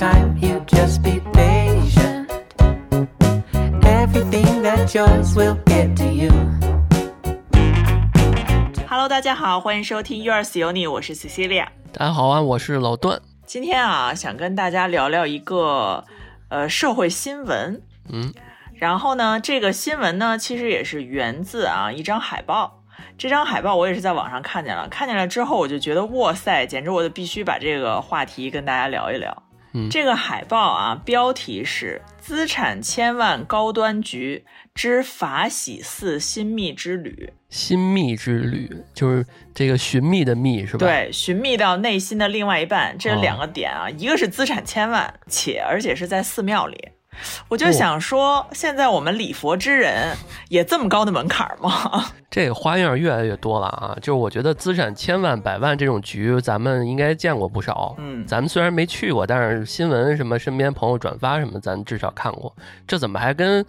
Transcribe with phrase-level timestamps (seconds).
[0.00, 2.26] time, you just be patient.
[3.84, 6.30] Everything that's yours will get to you.
[8.88, 11.66] Hello，大家好，欢迎收听 Yours 有你，我是 Cecilia。
[11.92, 13.20] 大家好啊，我是老段。
[13.44, 16.02] 今天啊，想跟大家聊聊一个
[16.48, 17.82] 呃社会新闻。
[18.10, 18.32] 嗯，
[18.72, 22.84] 然后呢，这个新闻呢，其实也是源自啊一张海报。
[23.18, 29.42] 这张海报我也是在网上看见了，看见了之后我就觉得哇塞，简直我就必须把这个话题跟大家聊一聊。
[29.72, 39.24] 嗯这个海报啊，标题是“资产千万高端局之法喜寺新密之旅新密之旅就是
[39.54, 42.96] 这个寻觅的觅是”，吧？，对，寻觅到内心的另外一半。
[42.98, 46.88] 这哦两个点啊，一个是资产千万，且而且是在寺庙里。
[47.48, 50.16] 我就哦想说，现在我们礼佛之人
[50.48, 52.04] 也这么高的门槛吗？
[52.30, 53.96] 这个花样越来越多了啊！
[53.96, 57.94] 就是我觉得资产千万、百万这种局，咱们应该见过不少。
[57.98, 62.54] 嗯，咱们虽然没去过，但是新闻什么身边朋友转发什么，咱至少看过。
[62.86, 63.64] 这怎么还跟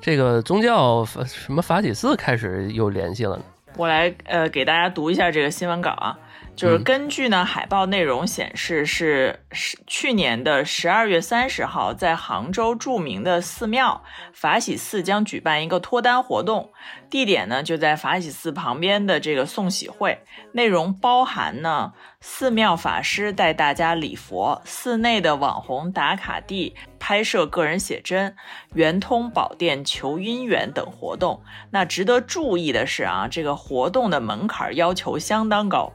[0.00, 3.42] 这个宗教法什么法喜寺开始有联系了呢？
[3.78, 6.18] 我来呃给大家读一下这个新闻稿啊，
[6.54, 6.84] 就是嗯。
[6.84, 16.72] 根据呢海报内容显示是是去年的十二月三十号，在杭州著名的寺庙法喜寺将举办一个脱单活动，
[17.10, 28.36] 地点呢就在法喜寺旁边的这个送喜会，内容包含呢寺庙法师带大家礼佛，寺内的网红打卡地拍摄个人写真、
[28.74, 31.42] 圆通宝殿求姻缘等活动。
[31.70, 35.92] 那值得注意的是啊，这个活动的门槛要求相当高，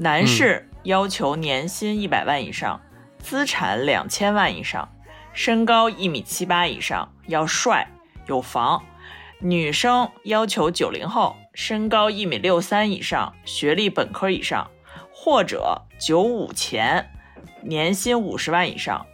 [0.00, 2.80] 男士要求年薪一百万以上，
[3.18, 4.88] 资产两千万以上，
[5.32, 7.90] 身高一米七八以上，要帅
[8.28, 8.80] 有房；
[9.40, 14.70] 女生要求九零后，身高一米六三以上，学历本科以上，
[15.12, 17.10] 或者九五前，
[17.62, 19.04] 年薪五十万以上。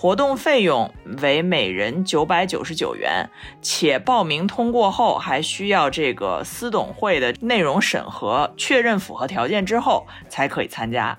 [0.00, 3.28] 活动费用为每人九百九十九元，
[3.60, 11.18] 且报名通过后还需要这个私董会的内容审核，确认符合条件之后才可以参加。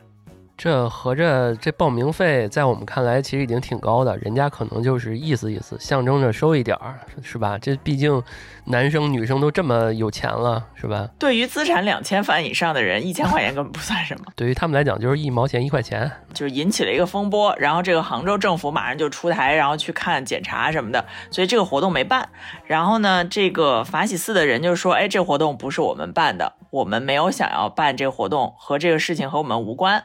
[0.63, 7.57] 这合着这报名费在我们看来其实已经挺高的，人家可能就是意思意思，象征着收一点儿，是吧？
[7.57, 8.22] 这毕竟
[8.66, 11.09] 男生女生都这么有钱了，是吧？
[11.17, 16.11] 对于资产两千万以上的人，一千块钱根本不算什么，对于他们来讲就是一毛钱一块钱。
[16.31, 17.55] 就是引起了一个风波。
[17.57, 22.29] 然后这个杭州政府马上就出台，然后去看检查什么的，所以这个活动没办。
[22.67, 30.03] 然后呢，这个法喜寺的人就说：“哎，这活动不是我们办的，我们没有想要办这个活动，和这个事情和我们无关。”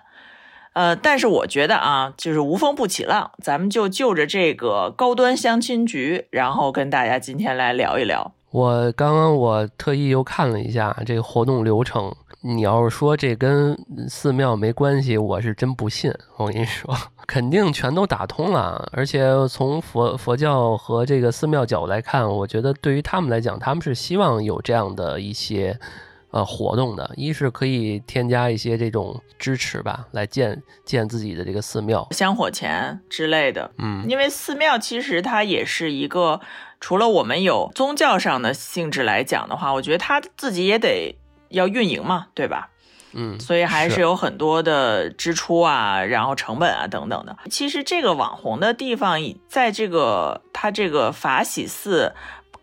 [0.76, 8.30] 呃，但是我觉得啊，就是无风不起浪，咱们就就着这个高端相亲局，然后跟大家今天来聊一聊。
[8.50, 13.74] 我刚刚我特意又看了一下这个活动流程，你要是说这跟
[14.06, 16.12] 寺庙没关系，我是真不信。
[16.36, 16.94] 我跟你说，
[17.26, 25.80] 肯定全都打通了，而且从佛佛教和这个寺庙角度来看，我觉得对于他们来讲，他们是希望有这样的一些。
[26.30, 32.06] 呃，活动的，一是可以添加一些这种支持吧，来建建自己的这个寺庙。
[32.10, 36.40] 香火钱之类的，嗯，因为寺庙其实它也是一个，
[36.80, 41.16] 除了我们有宗教上的性质来讲的话，我觉得它自己也得
[41.48, 42.70] 要运营嘛，对吧？
[43.18, 47.34] 嗯，所以还是是有很多的支出啊，然后成本啊等等的。
[47.48, 52.14] 其实这个网红的地方，在这个它这个法喜寺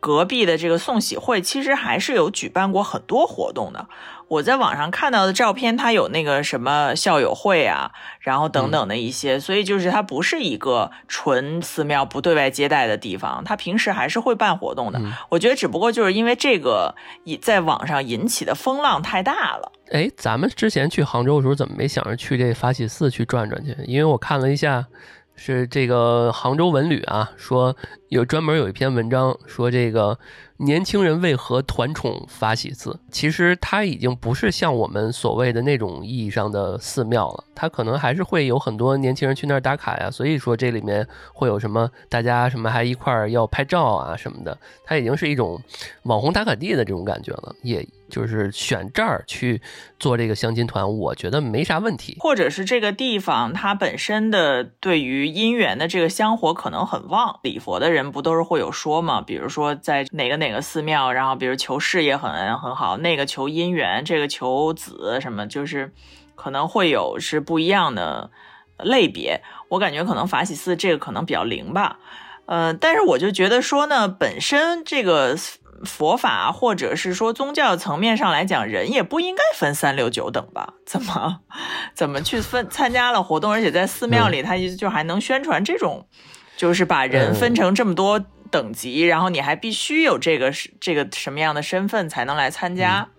[0.04, 3.88] 隔壁的这个送喜会，其实还是有举办过很多活动的。
[4.28, 15.00] 我在网上看到的照片，它有那个什么校友会啊，然后等等的一些，所以就是它不是一个纯寺庙不对外接待的地方，它平时还是会办活动的。
[15.00, 16.94] 嗯我觉得只不过就是因为这个
[17.24, 19.72] 引在网上引起的风浪太大了。
[19.92, 23.74] 哎，咱们之前去杭州的时候，怎么没想着去这法喜寺去转转去？
[23.86, 24.86] 因为我看了一下，
[25.46, 27.76] 是这个杭州文旅啊，说
[28.08, 30.18] 有专门有一篇文章说这个
[30.56, 32.98] 年轻人为何团宠法喜寺。
[33.12, 40.10] 其实它已经不是像我们所谓的那种意义上的寺庙了，它可能还是会有很多年轻人去那儿打卡呀。
[40.10, 45.62] 所以说这里面会有什么大家什么还一块儿要拍照啊什么的，它已经是一种
[46.04, 49.60] 网红打卡地的这种感觉了，也就是选这儿去
[50.00, 52.16] 做这个相亲团，我觉得没啥问题。
[52.20, 59.20] 或者是这个地方它本身的对于姻缘的这个香火可能很旺，礼佛的人不都是会有说嘛？
[59.20, 65.92] 比如说在哪个哪个寺庙，然后比如求事业很很好，那个求姻缘，这个求子什么，就是
[66.36, 68.30] 可能会有是不一样的
[68.78, 69.42] 类别。
[69.70, 71.98] 我感觉可能法喜寺这个可能比较灵吧，
[72.46, 75.36] 呃，但是我就觉得说呢，本身这个
[75.86, 80.74] 佛法或者是说宗教层面上来讲，人也不应该分三六九等吧？
[80.86, 81.40] 怎么
[81.94, 86.06] 怎么去分参加了活动，而且在寺庙里，他就还能宣传这种，
[86.58, 88.20] 就是把人分成这么多
[88.50, 93.10] 等级，然后你还必须有这个这个什么样的身份才能来参加？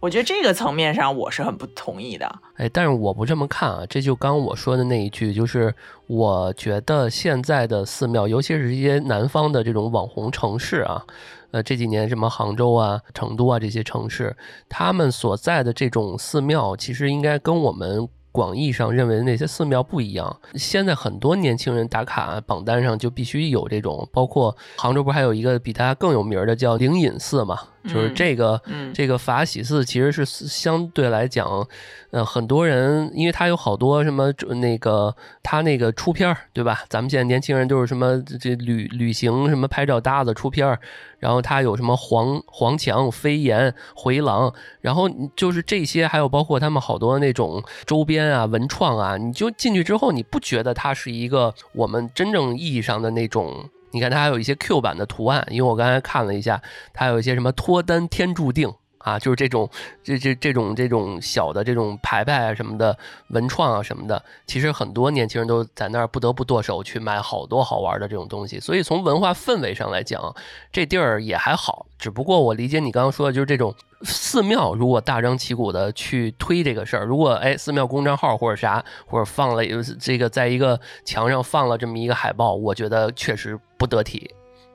[0.00, 2.40] 我觉得这个层面上我是很不同意的。
[2.56, 5.74] 哎，但是我不这么看啊，这就刚我说的那一句，就是
[6.06, 11.04] 我觉得现在的寺庙，尤其是一些南方的这种网红城市啊，
[11.50, 14.36] 呃，这几年什么杭州啊、成都啊这些城市，
[14.68, 18.08] 他们所在的这种寺庙，其实应该跟我们。
[18.32, 20.40] 广义上认为的那些寺庙不一样。
[20.54, 27.58] 现在很多年轻人打卡榜单上就必须有这种，包括杭州不是还有一个比它更有名的叫灵隐寺嘛？
[27.84, 28.60] 就是这个，
[28.92, 31.66] 这个法喜寺其实是相对来讲，
[32.10, 36.82] 呃，很多人因为它有好多什么那个它那个出片儿，对吧？
[36.90, 40.78] 咱们现在年轻人就是什么这旅旅行什么拍照搭子出片儿。
[41.18, 45.06] 然后它有什么黄黄墙、飞檐、回廊，然后
[45.36, 53.68] 就是这些，还有包括他们好多那种周边啊、文创啊，你就进去之后，你不觉得它是一个我们真正意义上的那种？
[53.92, 56.62] 你看它还有一些 Q 版的图案，因为我刚才看了一下，
[56.92, 58.72] 它有一些什么脱单天注定。
[59.00, 59.68] 啊，就是这种，
[60.04, 62.96] 这这这种这种小的这种牌牌啊什么的
[63.28, 68.60] 文创啊什么的，其实很多年轻人都在那儿不得不剁手去买好多好玩的这种东西。
[68.60, 70.34] 所以从文化氛围上来讲，
[70.70, 71.86] 这地儿也还好。
[71.98, 79.62] 只不过我理解你刚刚说的就是这种寺庙，如果大张旗鼓的去推这个事儿，如果哎寺庙公众号或者啥，或者放了
[79.98, 84.30] 这个在一个墙上放了这么一个海报，我觉得确实不得体。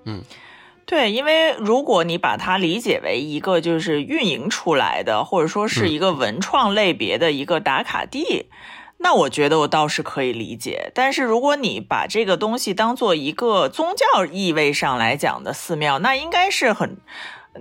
[0.06, 0.24] 嗯。
[0.85, 8.45] 对，因为如果你把它理解为一个就是运营出来的，或者说是一个文创类别的一个打卡地，
[8.97, 10.91] 那我觉得我倒是可以理解。
[10.93, 16.97] 但是如果你把这个东西当做一个宗教意味上来讲的寺庙，那应该是很，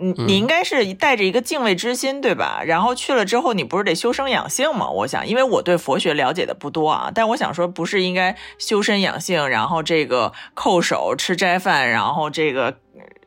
[0.00, 2.62] 你你应该是带着一个敬畏之心，对吧？
[2.64, 4.88] 然后去了之后，你不是得修身养性吗？
[4.88, 12.78] 我想，因为我对佛学了解的不多啊，但我想说，不是应该修身养性，然后这个叩首吃斋饭，然后这个。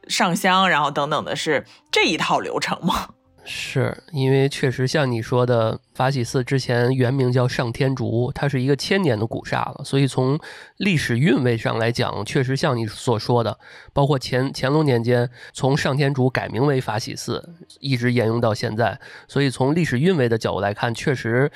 [0.10, 3.10] 上香，然后等等的是这一套流程吗？
[3.49, 10.38] 是因为确实像你说的，法喜寺之前原名叫上天竺，它是一个千年的古刹了，所以从
[10.75, 13.57] 历史韵味上来讲，确实像你所说的，
[13.94, 18.99] 包括乾乾隆年间从上天竺改名为法喜寺，一直沿用到现在，
[19.29, 21.49] 所以从历史韵味的角度来看，确实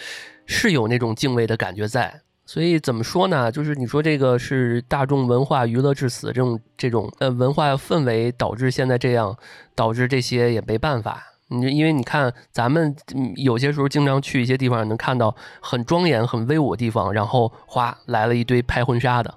[0.46, 2.22] 是有那种敬畏的感觉在。
[2.46, 3.52] 所以怎么说呢？
[3.52, 9.38] 就是你说这个是大众文化娱乐至死这种这种呃文化氛围导致现在这样，
[9.76, 11.28] 导致这些也没办法。
[11.52, 12.96] 你因为你看咱们
[13.36, 19.36] 有些时候经常去一些地方，能看到很庄严、很威武的地方，然后哗来了一堆拍婚纱的，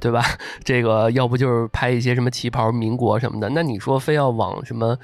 [0.00, 0.22] 对吧？
[0.64, 3.48] 这个要不就是拍一些什么旗袍、民国什么的。
[3.50, 4.98] 那你说非要往什么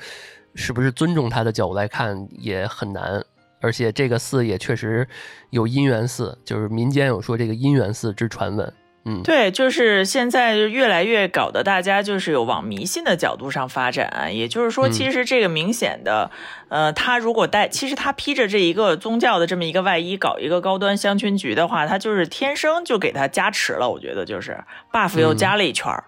[0.56, 3.24] 是不是尊重他的角度来看，也很难。
[3.60, 5.06] 而且这个寺也确实
[5.50, 8.72] 有姻缘寺，就是民间有说这个姻缘寺之传闻。
[9.04, 14.30] 嗯，对，就是现在越来越搞得大家就是有往迷信的角度上发展。
[14.30, 16.30] 也就是说，其实这个明显的，
[16.68, 23.88] 呃，他如果带，其实他披着这一个宗教的这么一个外衣，搞一个高端香薰局的话，他就是天生就给他加持了。
[23.88, 24.62] 我觉得就是
[24.92, 26.04] buff 又加了一圈儿。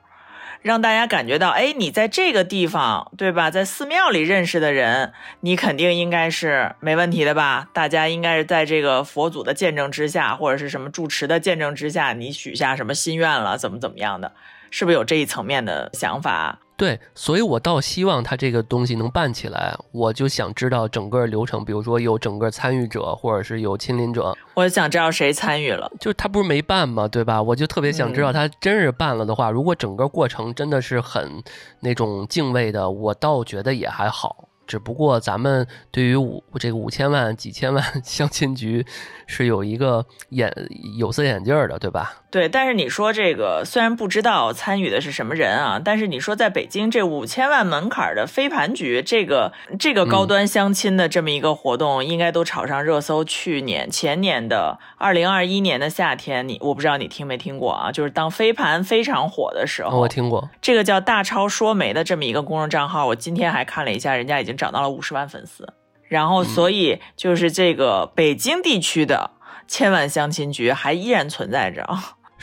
[0.62, 3.50] 让大家感觉到，哎，你在这个地方，对吧？
[3.50, 7.68] 在寺庙里认识的人，你肯定应该是没问题的吧？
[7.72, 14.32] 大家应该是在这个佛祖的见证之下，或者是什么住持的见证之下，你许下什么心愿了，怎么怎么样的，
[14.70, 16.60] 是不是有这一层面的想法？
[16.82, 19.72] 对，所以我倒希望他这个东西能办起来。
[19.92, 24.36] 我就想知道整个流程，比如说有整个参与者，或者是有亲临者。
[24.54, 27.06] 我想知道谁参与了，就是他不是没办吗？
[27.06, 27.40] 对吧？
[27.40, 31.40] 我就特别想知道他真是办了的话，如果整个过程真的是很
[31.78, 34.48] 那种敬畏的，我倒觉得也还好。
[34.66, 38.84] 只不过咱们对于五这个五千万、几千万 相亲局
[39.28, 40.52] 是有一个眼
[40.98, 42.21] 有色眼镜的，对吧？
[42.32, 42.48] 对。
[42.48, 53.22] 但是你说这个虽然不知道参与的是什么人啊，但是你说在北京这五千万门槛的飞盘局，这个这个高端相亲的这么一个活动，应该都炒上热搜。
[53.24, 57.92] 去年、前年的二零二一年的夏天，你我不知道你听没听过啊？
[57.92, 63.08] 就是当飞盘非常火的时候，我听过这个叫大超说媒的这么一个公众账号。
[63.08, 64.56] 我今天还看了一下，人家已经。
[64.62, 65.66] 涨到了五十万粉丝，
[66.06, 69.32] 然后所以就是这个北京地区的
[69.66, 71.88] 千万相亲局还依然存在着。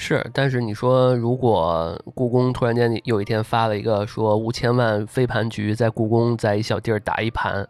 [0.01, 7.67] 是，但是你说如果故宫突然间有一天发了一个说五千万飞盘局在故宫在一小地儿打一盘，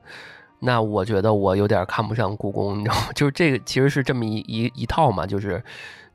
[0.60, 3.08] 那我觉得我有点看不上故宫，你知道吗？
[3.16, 5.64] 就是这个其实是这么一一一套嘛，就是。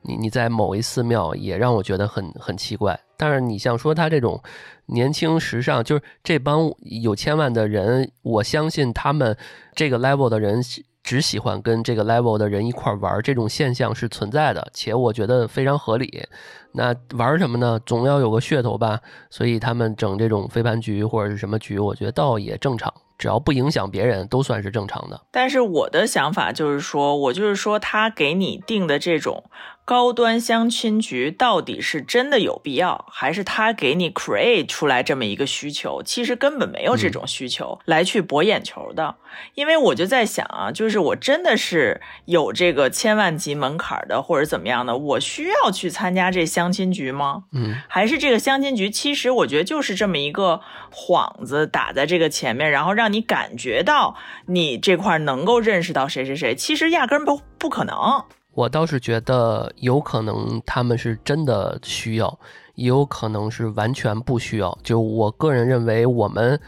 [0.07, 2.99] 你你在某一寺庙也让我觉得很很奇怪。
[3.17, 4.39] 但是你像说他这种
[4.85, 9.35] 年轻时尚，就是这帮有千万的人，我相信他们
[9.73, 10.61] 这个 level 的人
[11.05, 16.27] 只喜欢跟这个 level 的人一块玩，这种现象是存在的，且我觉得非常合理。
[16.71, 17.79] 那玩什么呢？
[17.85, 22.91] 总要有个噱头吧，所以他们整这种飞盘局或者是什么局，我觉得倒也正常。
[23.17, 25.21] 只要不影响别人，都算是正常的。
[25.31, 29.43] 但是我的想法就是说，我就是说，他给你定的这种
[29.85, 36.01] 高端相亲局，到底是真的有必要，还是他给你 create 出来这么一个需求？
[36.03, 39.17] 其实根本没有这种需求来去博眼球的。
[39.53, 47.43] 因为我就在想啊，就是我真的是有这个千万级门槛的，或者怎么样的，我需要去参加这相亲局吗？
[47.51, 50.61] 嗯，还是这个相亲局，其实我觉得就是这么一个
[50.91, 54.15] 幌子打在这个前面，然后让你感觉到
[54.47, 58.23] 你这块能够认识到谁谁谁，其实压根不不可能。
[58.55, 62.39] 我倒是觉得有可能他们是真的需要，
[62.73, 64.75] 也有可能是完全不需要。
[64.81, 66.59] 就我个人认为，我们。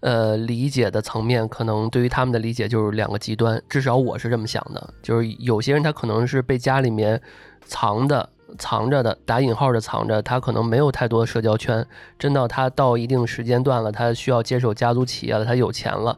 [0.00, 4.94] 呃，理解的层面可能对于他们的理解就是两个极端，至少我是这么想的。
[5.02, 7.20] 就是有些人他可能是被家里面
[7.64, 11.84] 藏的、藏着的，打引号的藏着，他可能没有太多的社交圈。
[12.20, 16.16] 真到他到一定时间段了，他需要接手家族企业了，他有钱了，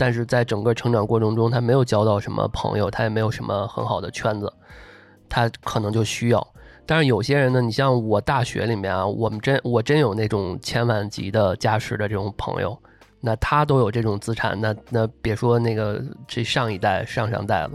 [0.00, 4.50] 但是在整个成长过程中，他没有交到什么朋友，他也没有什么很好的圈子，
[5.28, 6.54] 他可能就需要。
[6.86, 12.74] 但是有些人呢，你像我大学里面啊，我们真我真有那种千万级的家世的这种朋友。
[13.20, 17.72] 那他都有这种资产，那那别说那个这上一代、上上代了，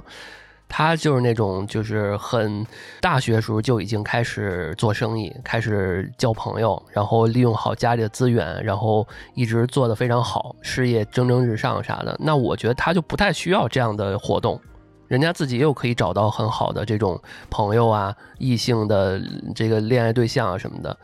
[0.68, 2.66] 他就是那种就是很
[3.00, 12.16] 大学时候就已经开始做生意，开始交朋友，然后利用好家里的资源，然后一直做得非常好，事业蒸蒸日上啥的。
[12.20, 14.60] 那我觉得他就不太需要这样的活动，
[15.08, 19.22] 人家自己又可以找到很好的这种朋友啊、异性的
[19.54, 20.98] 这个恋爱对象啊什么的，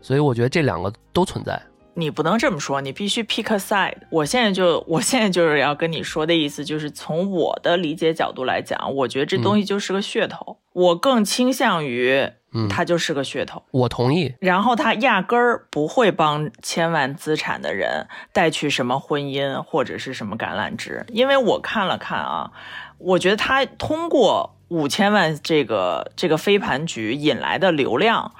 [0.00, 1.60] 所以我觉得这两个都存在。
[1.98, 3.96] 你不能这么说，你必须 pick a side。
[4.10, 10.58] 我现在就，我现在就是要跟你说的意思，就是从我的理解角度来讲，我觉得这东西就是个噱头。
[10.74, 12.30] 我更倾向于，
[12.68, 13.62] 它就是个噱头。
[13.70, 14.34] 我同意。
[14.40, 22.52] 然后他压根儿不会帮千万资产的人带去什么婚姻或者是什么橄榄枝，因为我看了看啊，
[22.98, 28.32] 我觉得他通过五千万这个这个飞盘局引来的流量。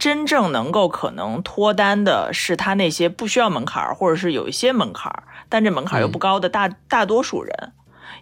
[0.00, 7.72] 真正能够可能脱单的是他那些不需要门槛儿，或者是有一些门槛儿，但这门槛儿又不高的大大多数人。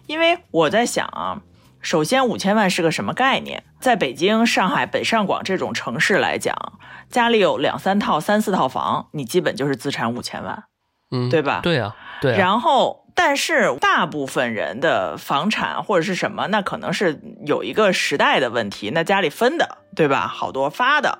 [0.05, 1.41] 因为我在想啊，
[1.81, 3.63] 首先五千万是个什么概念？
[3.79, 6.53] 在北京、上海、北上广这种城市来讲，
[7.09, 10.65] 家里有两三套、三四套房，你基本就是资产五千万，
[11.11, 11.61] 嗯，对吧？
[11.63, 12.35] 对啊，对。
[12.35, 20.27] 然后，但是大部分人的房产或者是什么，那可能是有一个时代的问题，那家里分的，对吧？
[20.27, 21.19] 好多发的。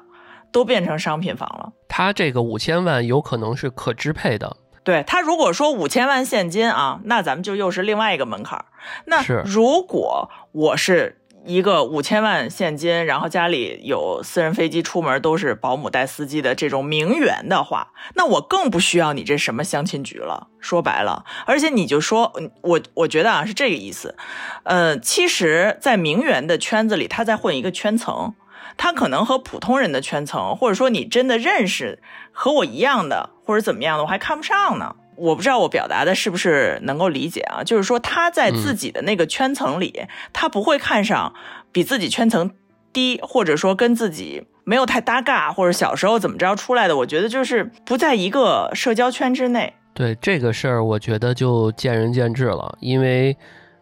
[0.51, 1.74] 都变成商品房了。
[1.88, 4.58] 他这个五千万有可能是可支配的。
[4.84, 8.65] 对他如果说五千万现金啊，那咱们就又是另外一个门槛。
[9.06, 20.48] 那如果我是一个五千万现金，然后家里有私人飞机，出门都是保姆带司机的这种名媛的话，那我更不需要你这什么相亲局了。
[20.60, 24.15] 说白了，而且你就说，我我觉得啊是这个意思。
[24.63, 28.34] 呃，其实，在名媛的圈子里，他在混一个圈层。
[28.80, 34.96] 他可能和普通人的圈层，或者说你真的认识和我一样的，或者怎么样的，我还看不上呢。
[35.18, 37.62] 我不知道我表达的是不是能够理解啊？
[37.62, 41.34] 就是说他在自己的那个圈层里，他不会看上
[41.74, 42.52] 比自己圈层
[42.94, 46.96] 低，或者说跟自己没有太搭嘎，或者小时候怎么着出来的。
[46.96, 49.74] 我觉得就是不在一个社交圈之内。
[49.94, 52.78] 对这个事儿，我觉得就见仁见智了。
[52.80, 53.36] 因为，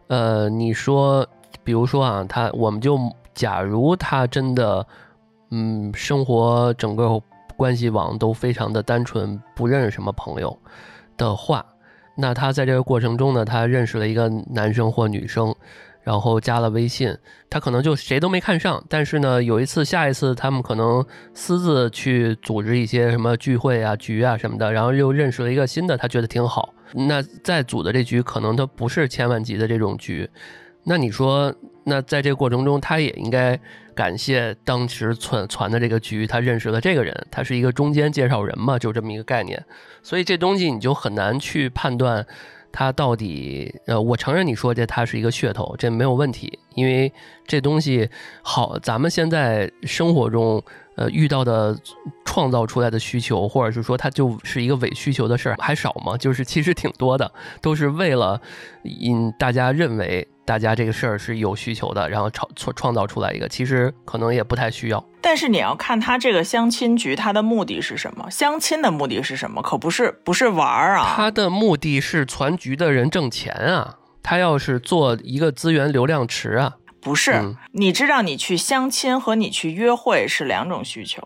[0.08, 1.24] 呃，你说，
[1.62, 2.98] 比如说啊，他我们就。
[3.38, 4.84] 假如他真的，
[5.52, 7.22] 嗯，生活整个
[7.56, 10.58] 关系网都非常的单纯，不认识什么朋友
[11.16, 11.64] 的话，
[12.16, 15.54] 那他在这个过程中呢，他认识了一个男生或女生，
[16.02, 17.16] 然后加了微信，
[17.48, 30.28] 他可能就谁都没看上，但是呢，有一次下一次他们可能私自去组织一些什么聚会啊、局啊什么的，然后又认识了一个新的，他觉得挺好，那再组的这局可能他不是千万级的这种局，
[30.88, 31.54] 那你说？
[31.90, 33.58] 那在这个过程中，他也应该
[33.94, 39.64] 感谢当时传传的这个局，他认识了这个人，他是一个中间介绍人嘛，就这么一个概念。
[40.02, 42.26] 所以这东西你就很难去判断
[42.70, 43.74] 他到底。
[43.86, 47.10] 呃，我承认你说这他是一个噱头，这没有问题，因为
[47.46, 48.10] 这东西
[48.42, 50.62] 好，咱们现在生活中
[50.96, 51.74] 呃遇到的
[52.26, 56.18] 创造出来的需求，或者是说它就是一个伪需求的事儿还少吗？
[56.18, 58.38] 就是其实挺多的，都是为了
[58.82, 60.28] 引大家认为。
[60.48, 65.04] 大家这个事儿是有需求的，然后创创创造出来一个，其实可能也不太需要。
[65.20, 68.30] 但是你要看他这个相亲局，他的目的是什么？
[68.30, 69.60] 相亲的目的是什么？
[69.60, 71.12] 可不是不是玩儿啊！
[71.14, 81.20] 他的目的是攒局的人挣钱啊，他要是做一个资源流量池啊，不是，嗯你知道你去相亲和你去约会是两种需求。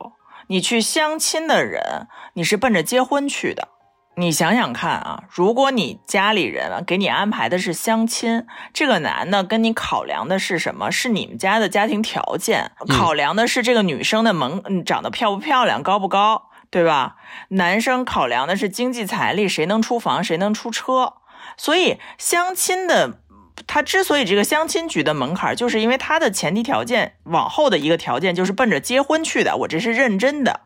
[0.49, 3.69] 你去相亲的人，你是奔着结婚去的。
[4.15, 10.91] 你想想看啊，如果你家里人啊给你安排的是相亲，这个男的跟你考量的是什么？
[10.93, 17.17] 是你们家的家庭条件，考量的是这个女生的门嗯长得漂不漂亮，高不高，对吧？
[17.49, 21.15] 男生考量的是经济财力，谁能出房，谁能出车。
[21.57, 23.19] 所以相亲的，
[23.67, 30.61] 他之所以这个相亲局的门槛，就是因为他的前提条件，往后的一个条件就是奔着结婚去的，我这是认真的。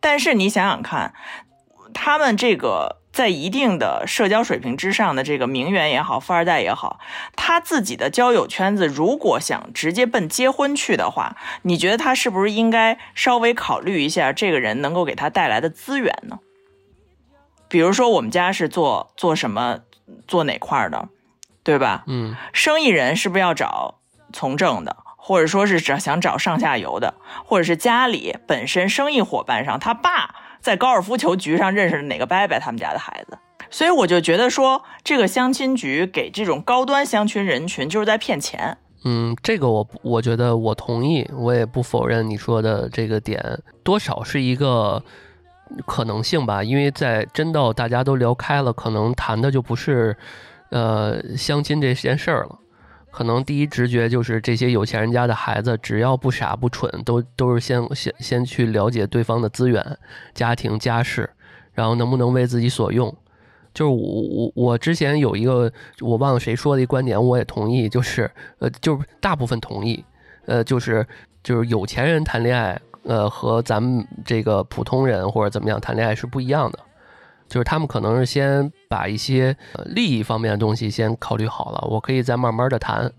[0.00, 1.14] 但是你想想看，
[1.94, 6.98] 他们这个在一定的社交水平之上的这个名媛也好，富二代也好，
[7.36, 16.40] 他自己的交友圈子如果想直接奔结婚去的话，你觉得他是不是应该稍微考虑一下这个人能够给他带来的资源呢？
[17.68, 19.78] 比如说我们家是做做什么
[20.28, 21.08] 做哪块的，
[21.62, 22.04] 对吧？
[22.06, 24.00] 嗯生意人是不是要找
[24.32, 33.36] 从政的，或者说是找想找上下游的，或者是家里本身生意伙伴上，他爸在高尔夫球局上认识的哪个伯伯他们家的孩子，
[33.68, 38.74] 所以我就觉得说，这个相亲局给这种高端相亲人群就是在骗钱。
[39.04, 43.38] 嗯，这个我我觉得我同意，我也不否认你说的这个点，
[43.82, 45.04] 多少是一个
[45.84, 46.64] 可能性吧。
[46.64, 50.16] 因为在真到大家都聊开了，可能谈的就不是
[50.70, 52.58] 呃相亲这件事儿了。
[53.14, 59.96] 可能第一直觉就是这些有钱人家的孩子，只要不傻不蠢，都都是先先先去了解对方的资源、
[60.34, 61.30] 家庭家世，
[61.74, 63.16] 然后能不能为自己所用。
[63.72, 68.28] 就是我我我之前有一个我忘了谁说的一观点，我也同意，就是
[68.58, 70.04] 呃就是大部分同意，
[70.46, 71.06] 呃就是
[71.44, 76.80] 就是有钱人谈恋爱，呃和咱们这个普通人或者怎么样谈恋爱是不一样的，
[77.48, 83.10] 就是他们可能是先把一些利益方面的东西先考虑好了，我可以再慢慢的谈，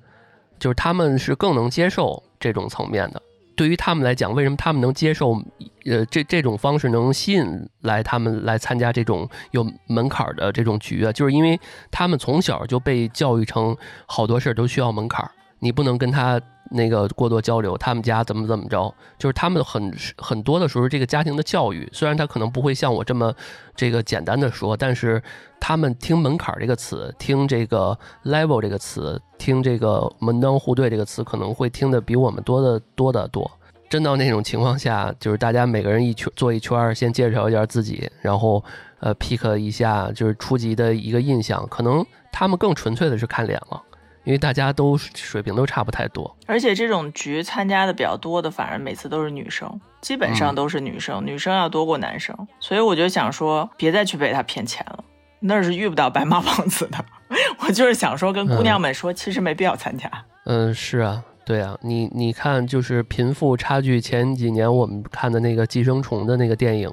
[0.60, 3.22] 就是他们是更能接受这种层面的。
[3.56, 5.42] 对于他们来讲，为什么他们能接受，
[5.86, 11.12] 呃，这这种方式能吸引来他们来参加这种有门槛的这种局啊？
[11.14, 11.58] 就是因为
[11.90, 13.74] 他们从小就被教育成
[14.06, 15.32] 好多事儿都需要门槛儿，
[15.66, 23.34] 你不能跟他那个过多交流，他们家怎么怎么着，就是他们很很多的时候，这个家庭的教育，虽然他可能不会像我这么
[23.76, 25.20] 这个简单的说，但是
[25.60, 33.50] 他们听门槛这个词，听这个 level 这个词，听这个门当户对这个词，可能会听得比我们多的多的多。
[33.90, 38.64] 真到那种情况下，就是大家每个人一圈坐一圈，先介绍一下自己，然后
[39.00, 43.82] 呃 pick 一下就是初级的一个印象，可能他们更纯粹的是看脸了，
[44.26, 46.36] 因为大家都水平都差不太多。
[46.46, 52.36] 而且这种局参加的比较多的，反而每次都是女生，基本上都是女生，女生要多过男生。
[52.60, 55.04] 所以我就想说，别再去被他骗钱了，
[55.40, 57.06] 那儿是遇不到白马王子的。
[57.66, 60.10] 我就是想说，跟姑娘们说，其实没必要参加。
[60.46, 66.92] 嗯，是啊，对啊，你你看，就是贫富差距，前几年我们看的那个《寄生虫》的那个电影，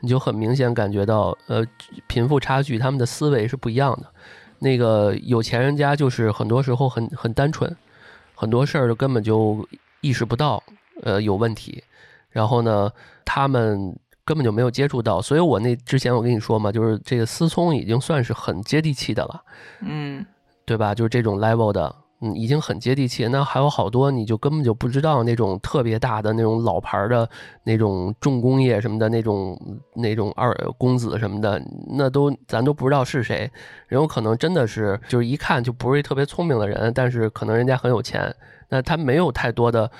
[0.00, 1.64] 你就很明显感觉到，呃，
[2.06, 4.06] 贫富差距他们的思维是不一样的。
[4.58, 7.74] 那个有钱人家就是很多时候很很单纯，
[8.34, 9.66] 很多事儿根本就
[10.00, 10.62] 意识不到，
[11.02, 11.82] 呃，有问题。
[12.30, 12.90] 然后呢，
[13.24, 19.42] 他们根本就没有接触到，所以我那之前我跟你说嘛，就是这个思聪已经算是很接地气的了。
[19.80, 20.24] 嗯，
[20.66, 20.94] 对吧？
[20.94, 23.26] 就是这种 level 的，嗯，已经很接地气。
[23.28, 27.28] 那还有好多你就根本就不知道那种特别大的那种老牌的
[27.64, 29.58] 那种重工业什么的那种
[29.94, 33.50] 那种二公子什么的，那都咱都不知道是谁。
[33.86, 38.34] 人有可能真的是就是一看就不是特别聪明的人，但是可能人家很有钱，
[38.68, 39.90] 那他没有太多的。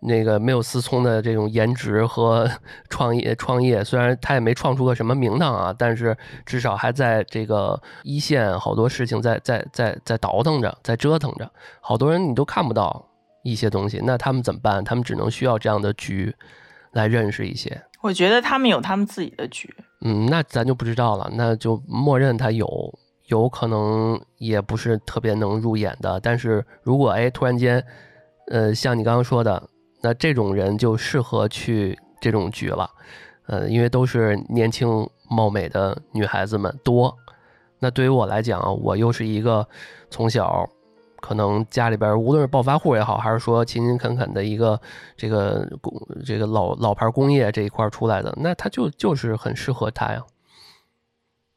[0.00, 2.48] 那个没有思聪的这种颜值和
[2.90, 11.50] 创业创业，虽然他也没创出个什么名堂啊，但是至少还在这个一线，好多事情在在在在倒腾着，在折腾着。
[11.80, 13.08] 好多人你都看不到
[13.42, 14.84] 一些东西，那他们怎么办？
[14.84, 16.34] 他们只能需要这样的局
[16.92, 17.82] 来认识一些。
[18.02, 19.74] 我觉得他们有他们自己的局。
[20.02, 22.68] 嗯，那咱就不知道了，那就默认他有，
[23.24, 26.20] 有可能也不是特别能入眼的。
[26.20, 27.82] 但是如果哎突然间，
[28.48, 29.70] 呃，像你刚刚说的。
[30.06, 32.88] 那这种人就适合去这种局了，
[33.46, 37.12] 呃，因为都是年轻貌美的女孩子们多。
[37.80, 39.66] 那对于我来讲，我又是一个
[40.08, 40.64] 从小
[41.20, 44.80] 可能家里边无论是暴发户也好，还是说勤勤恳恳的一个
[45.16, 45.92] 这个工
[46.24, 50.22] 这个老老牌工业这一块出来的，那他就就是很适合他呀。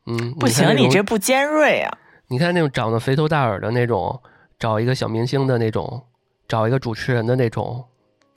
[0.07, 1.95] 嗯，不行，你这不尖锐啊！
[2.29, 4.19] 你看那种长得肥头大耳的那种。
[4.57, 6.03] 找一个小明星的那种，
[6.45, 7.85] 找一个主持人的那种，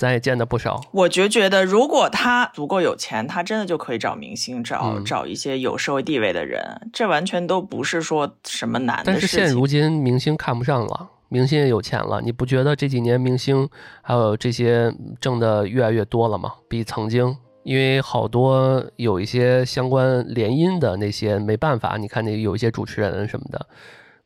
[0.03, 0.81] 咱也见的不少。
[0.91, 9.37] 我就觉得，如果他足够有钱，他真的就可以找明星，找、嗯找一些有社会地位的人，这完全都不是说什么难的但是事。
[9.37, 13.69] 现如今明星看不上了，明星也有钱了，你不觉得这几年明星
[14.03, 16.53] 还有这些挣的越来越多了吗？
[16.69, 23.67] 比曾经，因为好多有一些相关联姻的那些没办法，你看那有一些主持人什么的，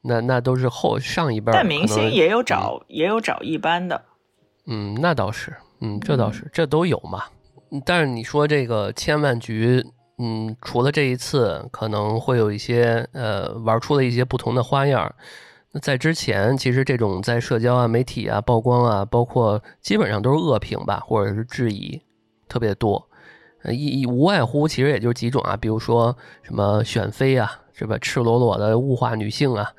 [0.00, 4.02] 那那都是后上一辈儿，但明星也有找，也有找一般的。
[4.68, 7.24] 嗯，那倒是，嗯，这倒是，这都有嘛。
[7.70, 9.84] 嗯但是你说这个千万局，
[10.18, 15.12] 嗯，除了这一次可能会有一些呃玩出了一些不同的花样，
[15.72, 22.00] 那在之前其实这种在社交啊、媒体啊曝光啊，包括基本上都是恶评吧，或者是质疑
[22.48, 23.08] 特别多。
[23.64, 27.98] 呃，一一无外乎其实也就是几种啊，比如说什么选妃啊，是吧？
[27.98, 29.72] 赤裸裸的物化女性啊，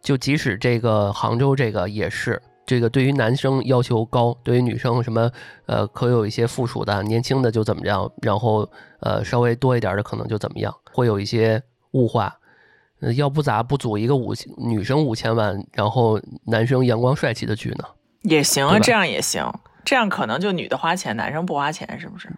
[0.00, 5.30] 就即使这个杭州这个也是，这个对于男生要求高，对于女生什么
[5.66, 8.68] 呃可有一些附属的，年轻的就怎么样，然后
[9.00, 12.36] 呃稍微多一点的可能就怎么样，会有一些物化。
[13.00, 17.84] 呃，要不咋不组一个五女生五千万，然后男生阳光帅气的剧呢？
[18.22, 19.52] 也行啊，这样也行，
[19.84, 22.30] 这样可能就女的花钱，男生不花钱，是不是？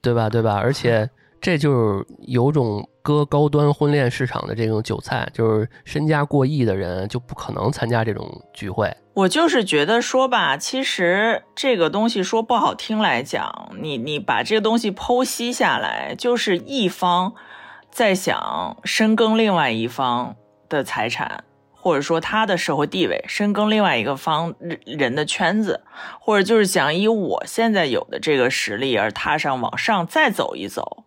[0.00, 0.30] 对吧？
[0.30, 0.54] 对吧？
[0.54, 1.10] 而且
[1.44, 8.90] 这就是有种割高端婚恋市场的这种韭菜，就是身家过亿的人就不可能参加这种聚会。
[9.12, 17.34] 我就是觉得说吧，其实这个东西说不好听来讲，你你把这个东西剖析下来，就是一方
[17.90, 20.34] 在想深耕另外一方
[20.70, 24.54] 的财产，或者说他的社会地位，深耕另外一个方
[24.86, 25.82] 人的圈子，
[26.18, 31.04] 或者就是想以我现在有的这个实力而踏上往上再走一走，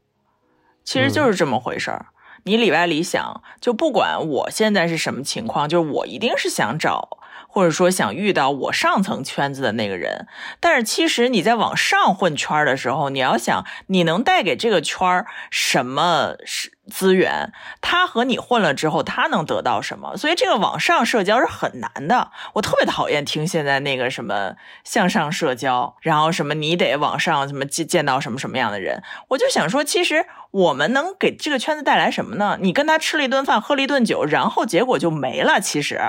[0.88, 2.06] 其实就是这么回事儿。
[2.45, 7.17] 你里外里想，就不管我现在是什么情况，就是我一定是想找，
[7.50, 10.28] 或者说想遇到我上层圈子的那个人。
[10.62, 20.15] 但是其实你在往上混圈儿的时候，你要想你能带给这个圈儿什么是资源，他和你混了之后，他能得到什么？
[20.15, 22.32] 所以这个往上社交是很难的。
[22.54, 24.54] 我特别讨厌听现在那个什么
[24.86, 29.04] 向上社交，然后什么你得往上什么见见到什么什么样的人。
[29.28, 30.26] 我就想说，其实
[30.58, 32.58] 我们能给这个圈子带来什么呢？
[32.60, 36.00] 你跟他吃了一顿饭，喝了一顿酒，然后结果就没了，其实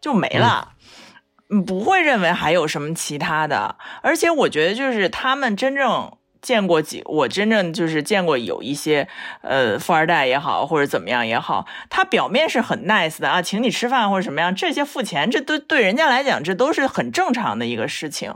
[0.00, 0.72] 就没了。
[1.50, 6.10] 嗯，不会认为还有什么其他的，而且我觉得就是他们真正
[6.42, 9.06] 见过几，我真正就是见过有一些
[9.42, 18.34] 呃富二代也好，或者怎么样也好，他表面是很 nice 的啊，请你吃饭或者什么样，这些付钱，这都对人家来讲这都是很正常的一个事情。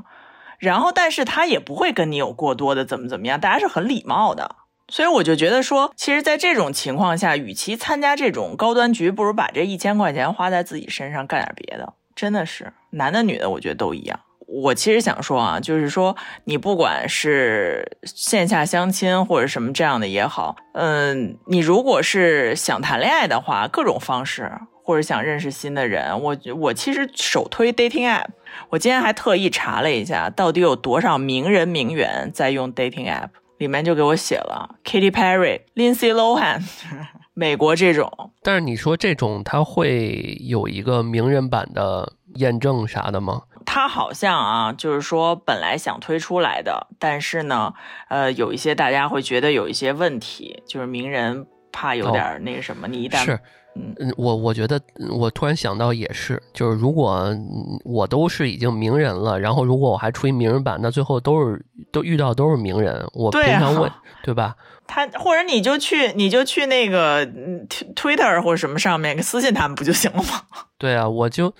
[0.60, 4.56] 然后，但是他也不会跟你有过多的怎么怎么样，大家是很礼貌的。
[4.90, 11.94] 所以我就觉得说，其实，在这种情况下，与其参加这种高端局，不如把这一千块钱花在自己身上，干点别的。
[12.16, 14.20] 真的是男的女的，我觉得都一样。
[14.46, 24.50] 我其实想说啊，就是说，你不管是线下相亲或者什么这样的也好，嗯，你如果是想谈恋爱的话，各种方式，
[24.82, 28.26] 或者想认识新的人，我我其实首推 dating app。
[28.70, 33.28] 我今天还特意查了一下，到底有多少名人名媛在用 dating app，
[33.60, 36.62] 里面就给我写了 Katy Perry、Lindsay Lohan，
[37.34, 38.10] 美国这种。
[38.42, 43.42] 但是你说这种它会有一个名人版的验证啥的吗？
[43.66, 47.74] 它好像啊，就是说本来想推出来的，但是呢，
[48.08, 53.38] 呃，有一些大家会觉得有一些问题，就是名人怕有点儿那个什么，你一旦是，
[53.76, 63.90] 嗯嗯，我我觉得，嗯我突然想到也是，就是如果嗯我都是已经名人了，然后如果我还出一名人版，那最后都是都遇到都是名人，我平常问，
[64.22, 64.56] 对吧？
[64.86, 70.42] 他或者你就去你就去那个嗯 Twitter 或者什么上面私信他们不就行了吗？
[70.78, 71.54] 对啊，我就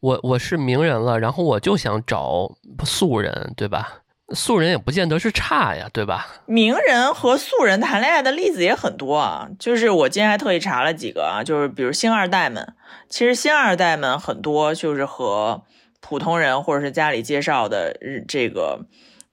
[0.00, 2.52] 我我是名人了，然后我就想找
[2.84, 4.00] 素人，对吧？
[4.34, 6.26] 素人也不见得是差呀，对吧？
[6.46, 12.74] 名人和素人谈恋爱的例子也很多啊，就是我今天还特意查了几个啊，就是比如星二代们，
[13.08, 15.62] 其实星二代们很多就是和
[16.00, 18.86] 普通人或者是家里介绍的呃这个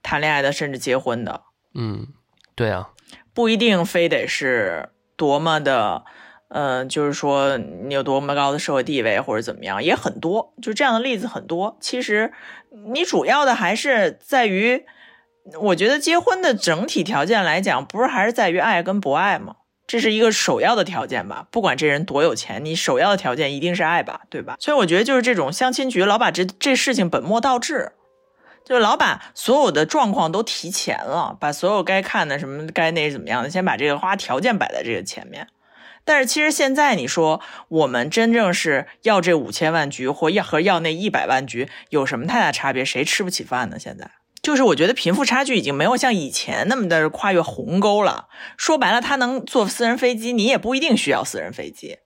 [0.04, 1.42] 谈恋爱的，甚至结婚的，
[1.76, 2.08] 嗯，
[2.56, 2.90] 对啊，
[3.34, 6.04] 不一定非得是多么的，
[6.54, 11.78] 呃，就是说你有多么高的社会地位或者怎么样，也很多，就这样的例子很多。
[11.80, 12.34] 其实
[12.94, 14.84] 你主要的还是在于，
[15.62, 19.56] 我觉得结婚的整体条件来讲，不是还是在于爱跟不爱吗？
[19.88, 24.58] 这是一个首要的条件吧，不管这人多有钱，你首要的条件一定是爱吧，对吧？
[24.60, 27.94] 所以我觉得就是这种相亲局老把这这事情本末倒置，
[28.66, 35.48] 就是老把所有的状况都提前了，把所有该看的什么该那怎么样的，先把这个花条件摆在这个前面。
[36.04, 42.84] 但是其实现在你说我们真正是要这五千万局，或要和要那一百万局有什么太大差别？
[42.84, 43.78] 谁吃不起饭呢？
[43.80, 44.10] 现在
[44.42, 48.28] 就是我觉得贫富差距已经没有像以前那么的跨越鸿沟了。
[48.58, 52.00] 说白了，他能坐私人飞机，你也不一定需要私人飞机。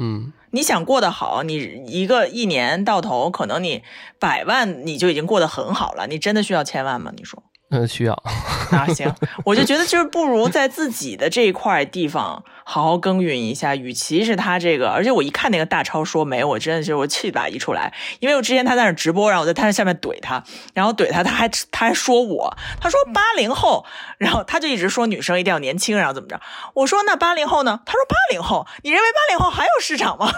[0.00, 1.54] 嗯，你想过得好，你
[1.86, 3.82] 一个一年到头，可能你
[4.18, 6.06] 百万你就已经过得很好了。
[6.06, 7.12] 你真的需要千万吗？
[7.14, 7.42] 你说？
[7.70, 8.12] 嗯，需要
[8.70, 9.12] 啊，行，
[9.44, 13.74] 我就觉得就是不如在自己的这一块地方好好耕耘一下。
[13.74, 23.84] 与其是他这个，而且我一看那个大超说没，我真的是我气把一出来，因为我之前他在那直播，然后我在他下面怼他，然后怼他，他还他还说我，他说八零后，
[24.18, 26.40] 然后他就一直说女生一定要年轻，然后怎么着？
[26.74, 27.80] 我说那八零后呢？
[27.86, 30.30] 他说八零后，你认为八零后还有市场吗？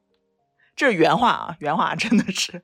[0.74, 2.62] 这是原话啊，原话真的是，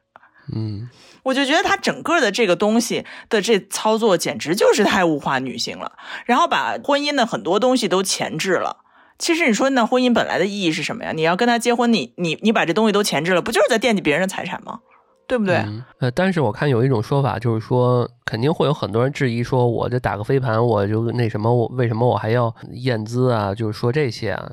[0.54, 0.88] 嗯。
[1.22, 5.92] 我就觉得他整个的这个东西的这操作简直就是太物化女性了，
[6.26, 8.78] 然后把婚姻的很多东西都前置了。
[9.18, 11.12] 其实你说那婚姻本来的意义是什么呀？
[11.12, 14.80] 你要跟他结婚，你你你把这东西都前置了，不就是在惦记别人的财产吗？
[15.26, 15.62] 对不对？
[15.98, 23.54] 呃，但是我看有一种说法，就是说肯定会有很多人质疑，说我这打个飞盘，我就那什么，我为什么我还要验资啊？
[23.54, 24.52] 就是说这些啊，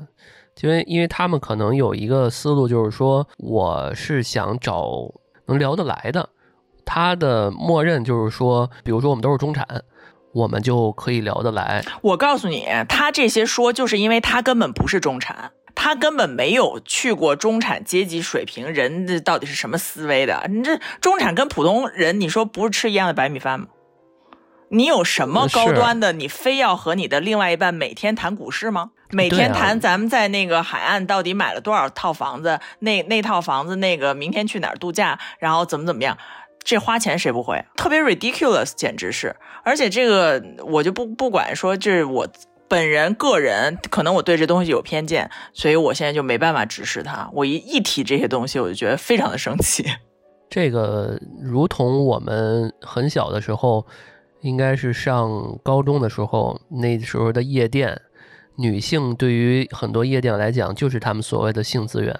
[0.60, 4.84] 因为因为他们可能有一个思路，就是说我是想找
[5.46, 6.28] 能聊得来的。
[6.86, 9.66] 他的默认就是说，比如说我们都是中产，
[10.32, 11.84] 我们就可以聊得来。
[12.00, 20.46] 我告诉你，他这些说就是因为他根本不是中产，他根本没有去过中产阶级水平人，这到底是什么思维的？
[20.48, 23.66] 你这中产跟普通人，你说不是吃一样的白米饭吗？
[24.68, 26.12] 你有什么高端的？
[26.12, 28.90] 你非要和你的另外一半每天谈股市吗？
[29.10, 32.58] 每天谈咱们在那个海岸到底买了多少套房子？
[32.80, 35.20] 那那套房子那个明天去哪儿度假？
[35.38, 36.18] 然后怎么怎么样？
[36.66, 37.64] 这花钱谁不会？
[37.76, 39.36] 特别 ridiculous，简直是！
[39.62, 42.26] 而且这个我就不不管说，这我
[42.66, 47.30] 本人个人，可能我对这东西有偏见，所以我现在就没办法直视它。
[47.32, 49.84] 我一一提这些东西，我就觉得非常的生气。
[50.50, 53.86] 这个如同我们很小的时候，
[54.40, 58.02] 应该是上高中的时候，那时候的夜店，
[58.56, 62.12] 女性对于很多夜店来讲，就是他们所谓的性资源，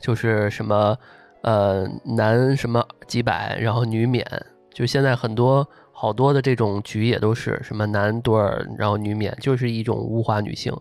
[0.00, 0.96] 就是什么。
[1.42, 4.24] 呃，男什么几百，然后女免，
[4.72, 10.72] 就现在很多好多的这种局也都是什么男多少，然后女免，就是一种物化女性。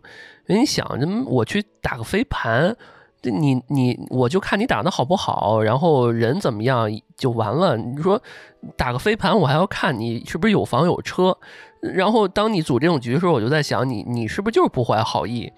[0.47, 0.88] 因为你想，
[1.28, 2.76] 我去打个飞盘，
[3.24, 7.78] 你你我就看你打的好不好，然后人怎么样就完了。
[7.78, 8.21] 你说
[8.76, 11.38] 打个飞盘，我还要看你是不是有房有车。
[11.82, 15.52] 然后当你组这种局的时候，我就在想，你你是不是就是不怀好意？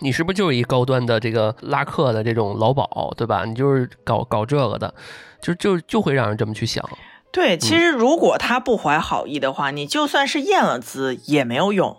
[0.00, 3.44] 你是不是就是一高端的这个拉客的这种劳保，对吧？
[3.44, 4.94] 你就是搞搞这个的，
[5.40, 6.88] 就就就会让人这么去想。
[7.30, 11.96] 对，其实如果他不怀好意的话，你就算是验了资也没有用。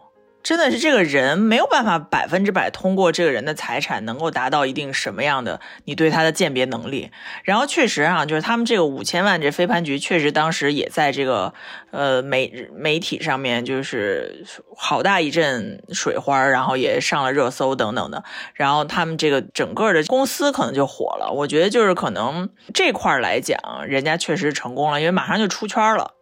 [0.49, 7.11] 真的是这个人没有办法百分之百通过这个人的财产能够达到一定什么样的你对他的鉴别能力。
[7.43, 11.53] 然后确实啊，就是他们这个五千万这飞盘局确实当时也在这个
[11.91, 14.43] 呃媒媒体上面就是
[14.75, 18.23] 好大一阵水花，然后也上了热搜等等的。
[18.55, 21.31] 然后他们这个整个的公司可能就火了。
[21.31, 26.15] 我觉得就是可能这块来讲，人家确实成功了，因为马上就出圈了。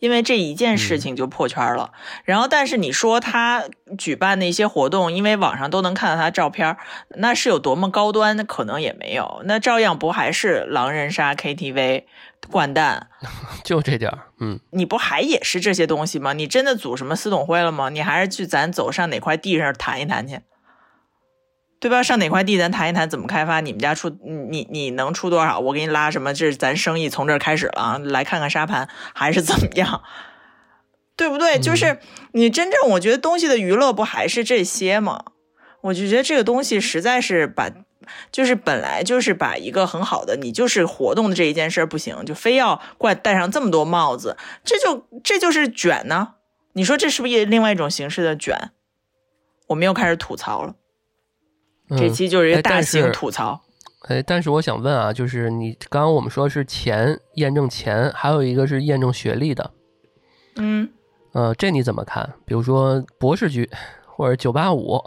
[0.00, 1.92] 因为这一件事情就破圈了，
[2.24, 3.64] 然后但是你说他
[3.96, 6.76] 举办的一些活动，因为网上都能看到他照片，
[7.16, 8.36] 那是有多么高端？
[8.36, 12.04] 那可能也没有，那照样不还是狼人杀、KTV、
[12.50, 13.08] 掼蛋，
[13.62, 16.32] 就这点儿，嗯，你不还也是这些东西吗？
[16.32, 17.90] 你真的组什么私董会了吗？
[17.90, 20.40] 你还是去咱走上哪块地上谈一谈去？
[21.80, 22.02] 对吧？
[22.02, 23.60] 上哪块地咱谈一谈怎么开发？
[23.60, 25.58] 你们家出你你能出多少？
[25.58, 26.34] 我给你拉什么？
[26.34, 27.98] 这是咱生意从这儿开始了啊！
[27.98, 30.02] 来看看沙盘还是怎么样？
[31.16, 31.58] 对不对？
[31.58, 31.98] 就是
[32.32, 35.24] 你真正我觉得东西的娱乐不还是这些吗？
[35.80, 37.70] 我就觉得这个东西实在是把，
[38.30, 46.34] 就是本来就是把一个很好的你就是活动的这一件事不行，就非要怪戴上这么多帽子，这就这就是卷呢？
[46.74, 48.70] 你说这是不是另外一种形式的卷？
[49.68, 50.74] 我们又开始吐槽了。
[51.96, 53.60] 这期就是一个大型吐槽。
[54.08, 59.70] 哎，但是我想问啊，就是你刚刚我们说是钱验证钱，还有一个是验证学历的。
[60.56, 60.88] 嗯，
[61.32, 62.32] 呃，这你怎么看？
[62.46, 63.68] 比如说博士局
[64.06, 64.98] 或者九八五，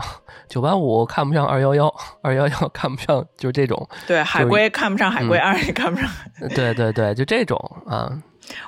[0.48, 3.90] 九八五看不上二幺幺，二幺幺 看不上，就是这种。
[4.08, 6.10] 对，海归看不上海归，二也看不上。
[6.56, 8.12] 对对对，就这种啊。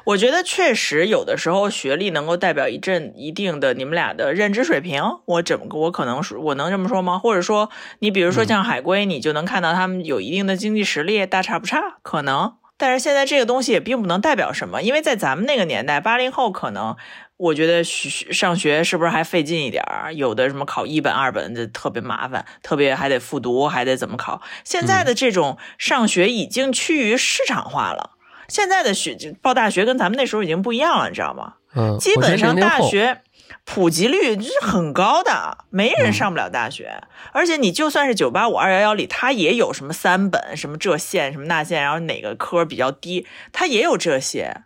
[0.06, 5.04] 我觉得确实有的时候学历能够代表一阵一定的你们俩的认知水平。
[5.26, 7.20] 我怎么我可能是我能这么说吗？
[7.20, 12.54] 或者说你比如说像海归，你就能看到他们有一定的经济实力，大差不差，可能。
[12.78, 16.98] 但是现在这个东西也并不能代表什么，因为在咱们那个年代，八零后可能
[17.38, 20.14] 我觉得学上学是不是还费劲一点儿？
[20.14, 24.42] 有的什么考一本、二本的特别麻烦，特别还得复读，还得怎么考？
[24.66, 28.15] 现在的这种上学已经趋于市场化了。
[28.48, 31.56] 现在的学报大学跟咱们那时候已经不一样了，你知道吗？
[31.76, 33.22] 嗯，基本上大学
[33.66, 37.04] 普及率是很高的，没人上不了大学。
[37.34, 44.62] 而且你就算是九八五、二幺幺里，它也有什么三本、什么这线、什么那线，然后哪个科比较低，它也有这些。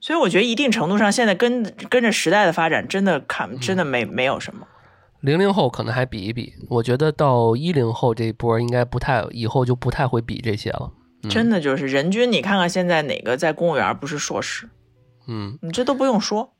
[0.00, 4.66] 所以我觉得一定程度上，现在跟跟着时代的发展，真的看真的没没有什么。
[5.20, 10.92] 零零后可能还比一比，我觉得到一零后这一波应该不太，以后就不太会比这些了。
[11.22, 14.68] 嗯真的就是人均，你看看现在哪个在公务员不是硕士？
[15.26, 16.52] 嗯，你这都不用说，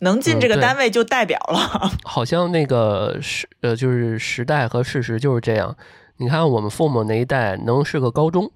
[0.00, 1.90] 能进这个单位就代表了。
[2.04, 5.76] 好像那个时呃，就是时代和事实就是这样。
[6.18, 8.50] 你看我们父母那一代能是个高中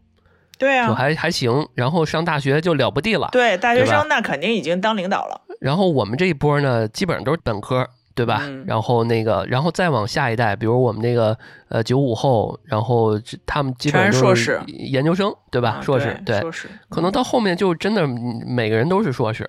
[0.58, 3.28] 对啊，就还还行，然后上大学就了不地了。
[3.32, 5.42] 对大学生那肯定已经当领导了。
[5.60, 7.88] 然后我们这一波呢，基本上都是本科，
[8.20, 8.42] 对吧？
[8.42, 8.64] 嗯。
[8.66, 11.34] 然后那个，然后再往下一代，比如我们那个
[11.70, 15.78] 呃九五后，然后他们基本上是都是研究生，对吧？
[15.78, 19.48] 啊硕士，对，硕士，可能到后面就真的嗯每个人都是硕士，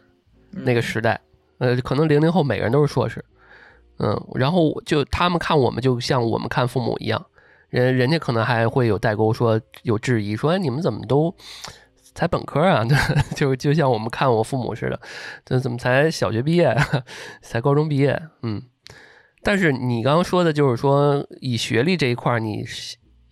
[0.53, 0.63] 嗯。
[0.63, 1.19] 那个时代，
[1.57, 3.25] 呃，可能零零后每个人都是硕士，
[3.99, 7.25] 嗯，然后就他们看我们就像我们看父母一样，
[7.69, 11.35] 人人家可能还会有代沟，说有质疑，说哎你们怎么都
[12.13, 12.83] 才本科啊？
[13.35, 14.99] 就就像我们看我父母似的，
[15.45, 16.75] 这怎么才小学毕业，
[17.41, 18.21] 才高中毕业？
[18.43, 18.61] 嗯，
[19.43, 22.63] 但是你刚刚说的就是说以学历这一块，你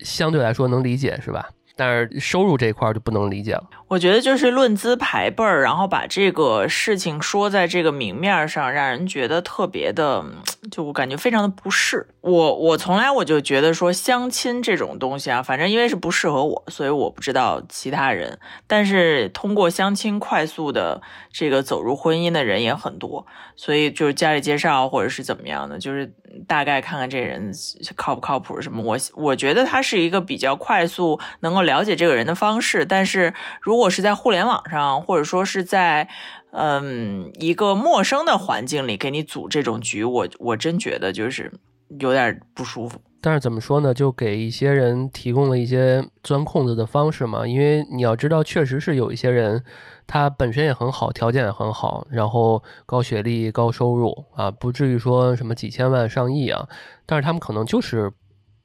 [0.00, 1.50] 相对来说能理解是吧？
[1.76, 3.64] 但是收入这一块就不能理解了。
[3.90, 10.24] 我觉得就是论资排辈儿，然后把这个事情说在这个明面上，让人觉得特别的，
[10.70, 12.06] 就我感觉非常的不适。
[12.20, 18.38] 我我从来我就觉得说相亲这种东西啊，反正因为是不适合我，所以我不知道其他人。
[18.68, 23.26] 但是通过相亲快速的这个走入婚姻的人也很多，
[23.56, 26.14] 所以就是家里介绍或者是怎么样的，就是
[26.46, 27.50] 大概看看这人
[27.96, 28.80] 靠不靠谱什么。
[28.84, 36.08] 我我觉得他是一个比较快速能够了解这个人的方式，但是如果果是在互联网上，或者说是在
[36.52, 41.52] 嗯一个陌生的环境里给你组这种局，我我真觉得就是
[41.98, 43.00] 有点不舒服。
[43.22, 47.46] 但是怎么说呢，就给一些人提供了一些钻空子的方式嘛。
[47.46, 49.62] 因为你要知道，确实是有一些人，
[50.06, 56.66] 他本身也很好，条件也很好，然后高学历、高收入啊，不至于说什么几千万、上亿啊，
[57.04, 58.10] 但是他们可能就是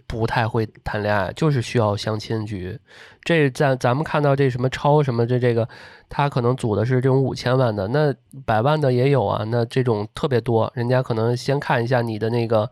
[0.08, 2.80] 不太会谈恋爱，就是需要相亲局。
[3.24, 5.68] 这在咱们看到这什么超什么这这个，
[6.10, 8.14] 他可能组的是这种五千万的，那
[8.46, 12.70] 百万的也有啊，那这种特别多，人家可能先看一下你的那个。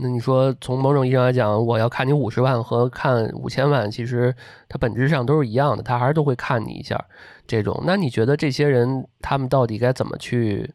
[0.00, 4.32] 那你说，从某种意义上来讲，我要看你五十万和看五千万，其实
[4.68, 7.04] 它本质上都是一样的，他还是都会看你一下。
[7.48, 10.72] 这种，那你觉得这些人他们到底该怎么去？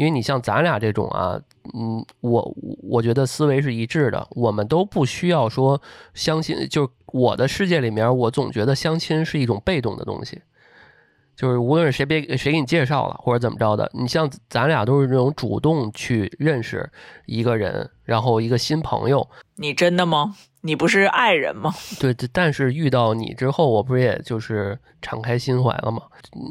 [0.00, 1.38] 因为你像咱俩这种啊，
[1.74, 5.78] 嗯，我我觉得思维是一致的，我们都不需要说
[6.14, 6.66] 相亲。
[6.70, 10.40] 就我的世界里面，我总觉得相亲是一种被动的东西。
[11.40, 16.86] 就是无论是谁别谁给你介绍了或者怎么着的，你像咱俩都是这种主动去认识
[17.24, 19.26] 一个人，然后一个新朋友，
[19.56, 20.36] 你真的吗？
[20.60, 21.72] 你不是爱人吗？
[21.98, 26.02] 对，这但是遇到你之后，我不是也就是敞开心怀了吗？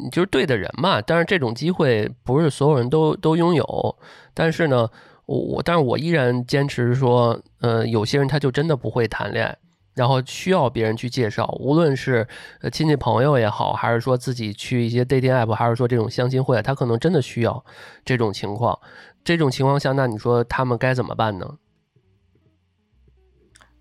[0.03, 0.99] 你就是对的人嘛。
[0.99, 3.95] 但是这种机会不是所有人都都拥有。
[4.33, 4.89] 但是呢，
[5.27, 9.55] 我我但是我依然坚持说，呃，有些人他就真的不会谈恋爱，
[9.93, 12.27] 然后需要别人去介绍，无论是
[12.61, 17.63] 呃亲戚朋友也好，还是说自己去一些 dating app，还是说这种相亲会，他可能真的需要
[18.05, 18.79] 这种情况。
[19.23, 21.55] 这种情况下，那你说他们该怎么办呢？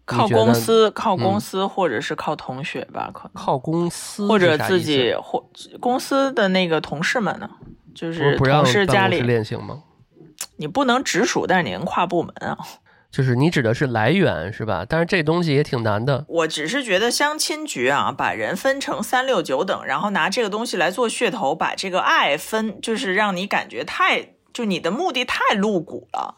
[0.04, 7.48] 靠公司，靠嗯公司，或者是靠同学吧，可能靠公司或者自己或公司的那个同事们呢，
[7.94, 9.82] 就是同事家里，恋情吗？
[10.56, 12.56] 你不能直属，但是你能跨部门啊。
[13.10, 14.84] 就是你指的是来源是吧？
[14.88, 16.26] 但是这东西也挺难的。
[16.28, 26.36] 我只是觉得相亲局啊，把人分成三六九等，然后拿这个东西来做噱头，把这个爱分，就是让你感觉太，就你的目的太露骨了。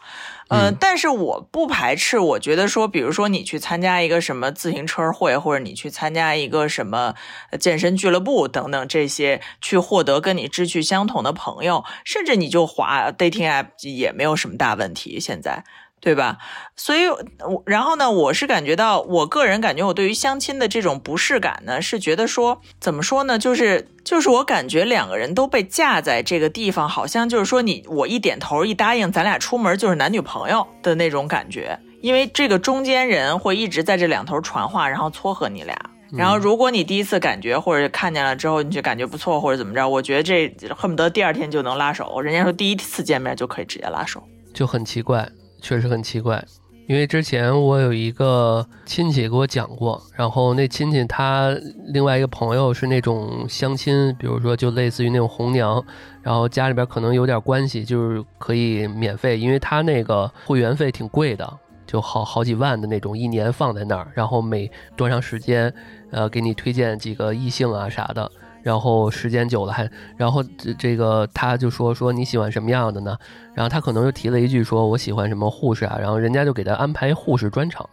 [0.49, 7.15] 呃，嗯但是我不排斥，我觉得说，比如说你去参加一个什么自行车会，或者你去参加一个什么
[7.51, 15.19] 呃健身俱乐部等等这些，去获得跟你志趣相同的朋友，甚至你就滑 dating app 也没有什么大问题。
[15.19, 15.65] 现在。
[16.01, 16.39] 对吧？
[16.77, 23.39] 所以，我然后呢，我是感觉到，我个人感觉我对于相亲的这种不适感呢，是觉得说，怎么说呢？
[23.39, 35.77] 就是就是我感觉两个人都被架在这个地方，好像就是说你我一点头一答应，咱俩出门就是男女朋友的那种感觉，因为这个中间人会一直在这两头传话，然后撮合你俩。
[36.13, 42.21] 然后如果你第一次感觉或者看见了之后你就感觉不错或者怎么着，我觉得这恨不得第二天就能拉手。
[42.21, 44.21] 人家说第一次见面就可以直接拉手，
[44.53, 45.29] 就很奇怪，
[45.61, 46.45] 确实很奇怪。
[46.89, 51.57] 因为之前我有一个亲戚给我讲过，然后那亲戚他
[51.93, 55.81] 另外一个朋友是那种相亲，比如说就类似于那种红娘，
[56.21, 61.49] 然后家里边可能有点关系，就是可以免费，因为他那个会员费挺贵的，
[61.87, 65.73] 就好好几万的那种，一年放在那儿，然后每多长时间，
[66.11, 68.29] 呃，给你推荐几个异性啊啥的。
[68.63, 73.17] 然后时间久了还，然后这这个他就说说你喜欢什么样的呢？
[73.55, 77.89] 然后他可能就提了一句说我喜欢什么护士啊，然后人家就给他安排护士专场，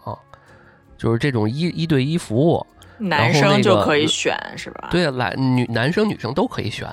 [0.97, 2.65] 就是这种一一对一服务，
[2.97, 4.89] 男生就可以选是吧？
[4.91, 6.87] 对，来女男生女生都可以选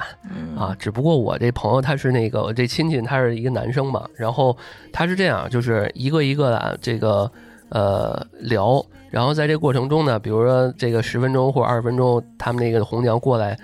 [0.57, 4.57] 啊，只不过我这朋友他是那个我这亲戚他是一个男生嘛，然后
[4.93, 7.31] 他是这样，就是一个一个的这个
[7.69, 8.85] 呃聊。
[9.11, 13.57] 然后在这过程中呢，比如说这个十分钟或者二十分钟，他们那个红娘过来，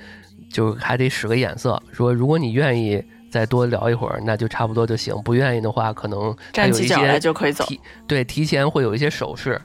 [0.49, 7.65] 就还得使个眼色，说如果你愿意再多聊一会儿，那就差不多就行；不愿意的话，可能站起脚来就可以走。
[8.07, 9.61] 对，提前会有一些手势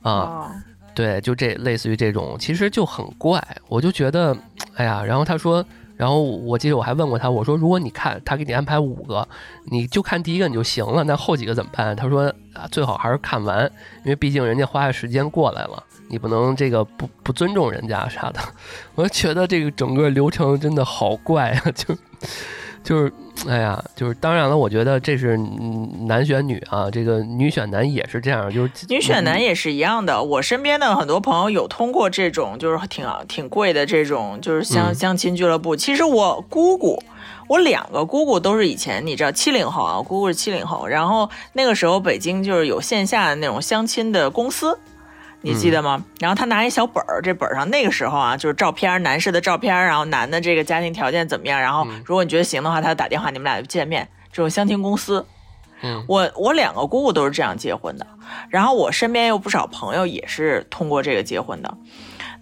[0.00, 0.50] 啊，
[0.94, 3.42] 对，就这类似于这种，其实就很怪。
[3.68, 4.34] 我就觉得，
[4.76, 5.64] 哎呀，然后他说。
[6.02, 9.28] 然后我记得我还问过他，我说如果你看他给你安排五个，
[9.66, 11.94] 你就看第一个你就行了，那后几个怎么办？
[11.94, 12.24] 他说
[12.54, 13.70] 啊，最好还是看完，
[14.02, 18.40] 因为毕竟人家花的时间过来了，你不能这个不不尊重人家啥的。
[18.96, 21.96] 我觉得这个整个流程真的好怪啊，就
[22.82, 23.12] 就是。
[23.48, 25.36] 哎呀，就是当然了，我觉得这是
[26.06, 30.22] 男选女啊，这个女选男也是这样，就是女选男也是一样的。
[30.22, 35.74] 我身边的很多朋友有通过这种，就是挺挺贵的这种，就是相相亲俱乐部。
[35.74, 37.02] 其实我姑姑，
[37.48, 44.78] 我两个姑姑都是以前你知道七零后啊，姑姑是七零后，然后那个时候北京就是有线下的那种相亲的公司。
[45.42, 46.02] 你记得吗？
[46.20, 51.60] 然后他拿一小本儿，这本上那个时候啊，就是照片，男士的照片，然后男的这个家庭条件怎么样？
[51.60, 54.08] 然后如果你觉得行的话，他打电话，你们俩就见面。
[54.32, 55.26] 这种相亲公司，
[55.82, 58.06] 嗯，我我两个姑姑都是这样结婚的，
[58.48, 61.76] 然后我身边有不少朋友也是通过这个结婚的。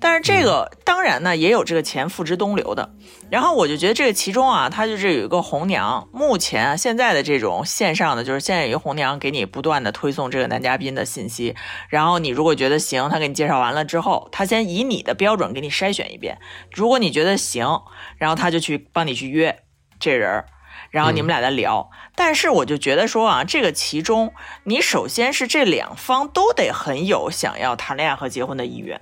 [0.01, 2.95] 但是这个当然呢，也有这个钱付之东流的。
[3.31, 6.09] 然后我就觉得这个其中啊，它就是有一个红娘。
[6.11, 11.55] 目前现在的这种线上的，就是现在有一个红娘给你不断的推送这个男嘉宾的信息。
[11.89, 16.39] 然后你如果觉得行，他给你介绍完了之后，他先以你的标准给你筛选一遍。
[16.73, 17.83] 如果你觉得行，
[18.17, 19.63] 然后他就去帮你去约
[20.01, 20.45] 这人，
[20.91, 21.91] 然后你们俩再聊。
[22.17, 24.33] 但是我就觉得说啊，这个其中
[24.65, 29.01] 你首先是这两方都得很有想要谈恋爱和结婚的意愿。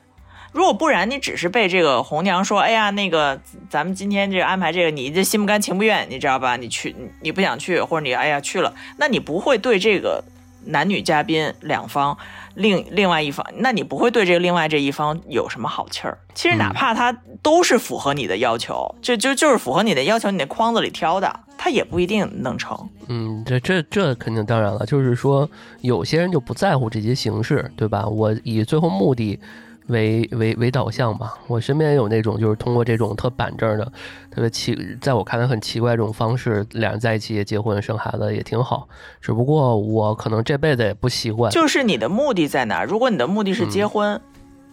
[0.53, 6.57] 如果不然，你只是被这个红娘说，哎呀，那个咱们今天这安排这个，你这心不甘情不愿，你知道吧？
[6.57, 10.25] 你去，你不想去，或者你哎呀去了，那你不会对这个
[10.65, 12.17] 男女嘉宾两方
[12.55, 16.19] 另另外一方，那你不会对这个另外这一方有什么好气儿。
[16.35, 22.89] 其实哪怕他都是符合你的要求，就就就是符合你的要求，你那框子里挑的，他也不一定能成。
[23.09, 25.49] 嗯，这这这肯定当然了，就是说
[25.83, 28.07] 有些人就不在乎这些形式，对吧？
[28.07, 29.39] 我以最后目的。
[29.89, 33.85] 为为为导向吧，我身边有那种就是通过这种特板正的、
[34.31, 38.89] 特别奇，在我看来很奇怪这种方式，俩人在一起也结婚生孩子也挺好。
[39.21, 41.51] 只不过我可能这辈子也不习惯。
[41.51, 42.85] 就是你的目的在哪？
[42.85, 44.21] 如果你的目的是结婚，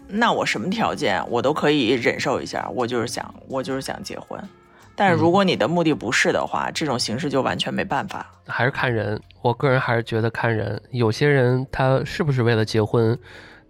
[0.07, 2.69] 那我什么条件我都可以忍受一下。
[2.75, 4.39] 我就是想，我就是想结婚。
[4.97, 8.25] 但是如果你的目的不是的话，这种形式就完全没办法。
[8.47, 10.81] 还是看人，我个人还是觉得看人。
[10.91, 13.17] 有些人他是不是为了结婚？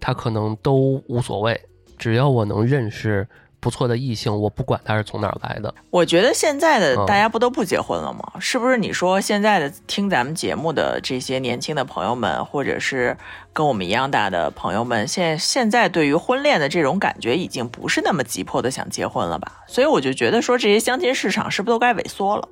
[0.06, 1.60] 他可能都无所谓，
[1.98, 3.28] 只要我能认识
[3.60, 5.74] 不错的异性，我不管他是从哪儿来的。
[5.90, 8.34] 我觉得现在的大家不都不结婚了吗？
[8.40, 8.78] 是不是？
[8.78, 13.18] 你说现在的听咱们节目的这些年轻的朋友们，或者是
[13.52, 19.64] 跟我们一样大的朋友们，现现在对于婚恋的这种感觉已经不是那么急迫的想结婚了吧？
[19.68, 22.48] 所以我就觉得说这些相亲市场是不是都该萎缩了？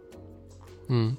[0.88, 1.16] 嗯，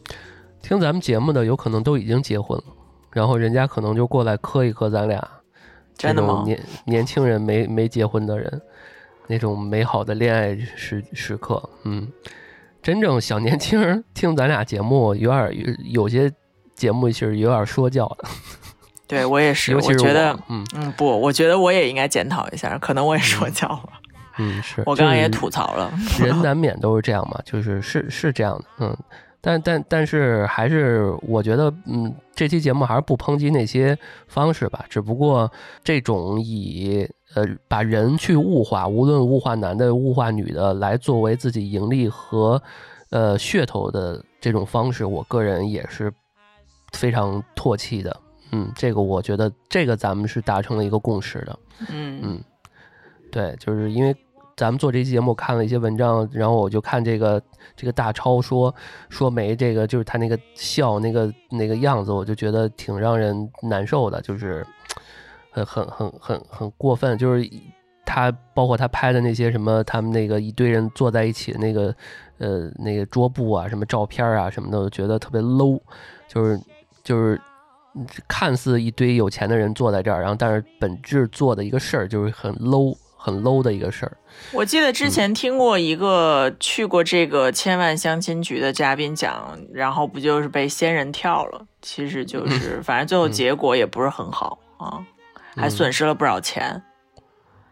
[0.60, 2.64] 听咱们节目的有可能都已经结婚了，
[3.12, 5.24] 然后人家可能就过来磕一磕咱俩。
[5.96, 8.62] 这种年年轻人没没结婚的人，
[9.26, 12.08] 那种美好的恋爱时时刻，嗯，
[12.82, 16.32] 真正小年轻人听咱俩节目，有点有有些
[16.74, 18.28] 节目其实有点说教的。
[19.06, 23.88] 对我也是，我觉得，嗯嗯，不，我觉得我也应该检讨一下，可能我也说教了。
[24.38, 25.92] 嗯，是我刚刚也吐槽了。
[26.18, 28.96] 人难免都是这样嘛，就是是是这样的，嗯。
[29.44, 34.86] 但但但是还是我觉得，嗯，这期节目还是不抨击那些方式吧。
[34.88, 42.60] 只不过这种以呃把人去物化，无论物化男的物化女的，来作为自己盈利和
[43.10, 46.10] 呃噱头的这种方式，我个人也是
[46.94, 48.18] 非常唾弃的。
[48.52, 51.58] 嗯，这个我觉得这个咱们是达成了一个共识的。
[51.90, 52.44] 嗯嗯。
[53.30, 54.16] 对，就是因为
[54.56, 57.42] 咱们做这期节目看了一些文章，然后我就看这个
[57.76, 58.74] 这个大超说
[59.08, 64.66] 说梅这个就是他那个笑那个那个样子，我就觉得挺让人难受的，就是
[65.50, 67.48] 很很很很很过分，就是
[68.04, 71.94] 他包括他拍的那些什么，他们那个一堆人坐在一起的那个
[72.38, 75.80] 呃那个桌布啊，什么照片啊什么的，我觉得特别 low，
[76.28, 76.60] 就是
[77.02, 77.40] 就是。
[78.26, 82.92] 看似一堆有钱的人坐在这儿，然后但是本质做的一个事儿就是很 low、
[83.24, 84.14] 很 low 的一个事儿。
[84.52, 91.66] 我记得之前听过一个去过这个千万相亲局的嘉宾讲，然后不就是被仙人跳了？
[91.80, 95.02] 其实就是，反正最后结果也不是很好啊，
[95.56, 96.82] 还损失了不少钱。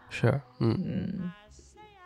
[0.08, 1.32] 是，嗯，嗯，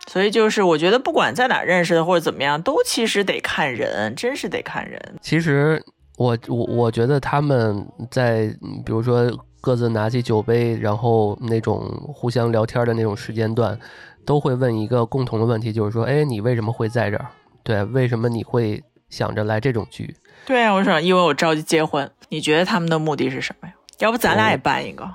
[0.07, 5.01] 所以就是我觉得不管在哪认识的或者怎么样，都其实得看人，真是得看人。
[5.21, 5.81] 其实
[6.17, 9.31] 我我我觉得他们在嗯比如说
[9.61, 11.81] 各自拿起酒杯，然后那种
[12.13, 13.77] 互相聊天的那种时间段，
[14.25, 17.27] 都会问一个共同的问题，就是说，哎，你为什么会在这儿？
[17.63, 20.15] 对，为什么你会想着来这种局？
[20.45, 23.73] 对啊，我想，因为我着急结婚，你觉得他们的目的是什么呀？
[23.99, 25.09] 要不咱俩也办一个？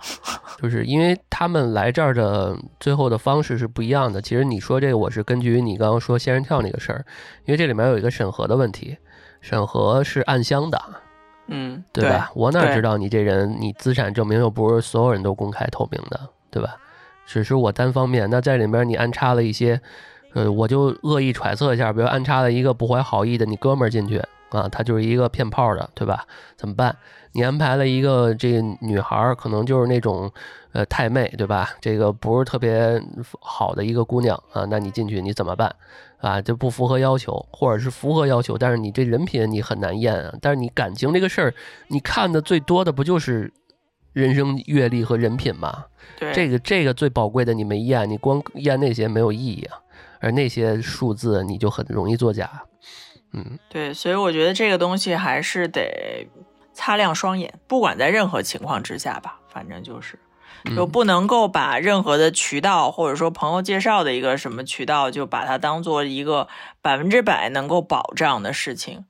[0.60, 4.20] 就是因为他们来这儿的最后的方式是不一样的。
[4.20, 7.04] 其实你说这个，我是根据你刚刚说仙人跳那个事儿，
[7.44, 8.98] 因为这里面有一个审核的问题，
[9.40, 10.82] 审核是暗箱的，
[11.52, 12.30] 嗯，对吧？
[12.34, 16.18] 我哪知道你这人，你资产证明又不是所有人都公开透明的，
[16.50, 16.76] 对吧？
[17.26, 18.28] 只是我单方面。
[18.30, 19.80] 那在里面你安插了一些，
[20.34, 24.18] 呃，我就恶意揣测一下，比如安插了一个不怀好意的你哥们儿进去
[24.50, 26.24] 啊，他就是一个骗炮的，对吧？
[26.56, 26.96] 怎么办？
[27.34, 30.30] 你安排了一个这个女孩儿，可能就是那种
[30.72, 31.70] 呃太妹，对吧？
[31.80, 33.02] 这个不是特别
[33.40, 35.74] 好的一个姑娘啊，那你进去你怎么办？
[36.22, 40.32] 啊，就不符合要求，或者是符合要求，但是你这人品你很难验啊。
[40.40, 41.54] 但是你感情这个事儿，
[41.88, 43.52] 你看的最多的不就是
[44.12, 45.86] 人生阅历和人品吗？
[46.18, 49.78] 对，这个这个最宝贵的你没验，你光验那些没有意义啊。
[50.20, 52.62] 而那些数字你就很容易作假。
[53.32, 56.28] 嗯，对，所以我觉得这个东西还是得
[56.72, 60.16] 擦亮双眼，不管在任何情况之下吧，反正就是。
[60.76, 66.48] 就嗯不能够把任何的渠道或者说朋友介绍的一个什么渠道，就把它当做一个
[66.80, 69.04] 百分之百能够保障的事情。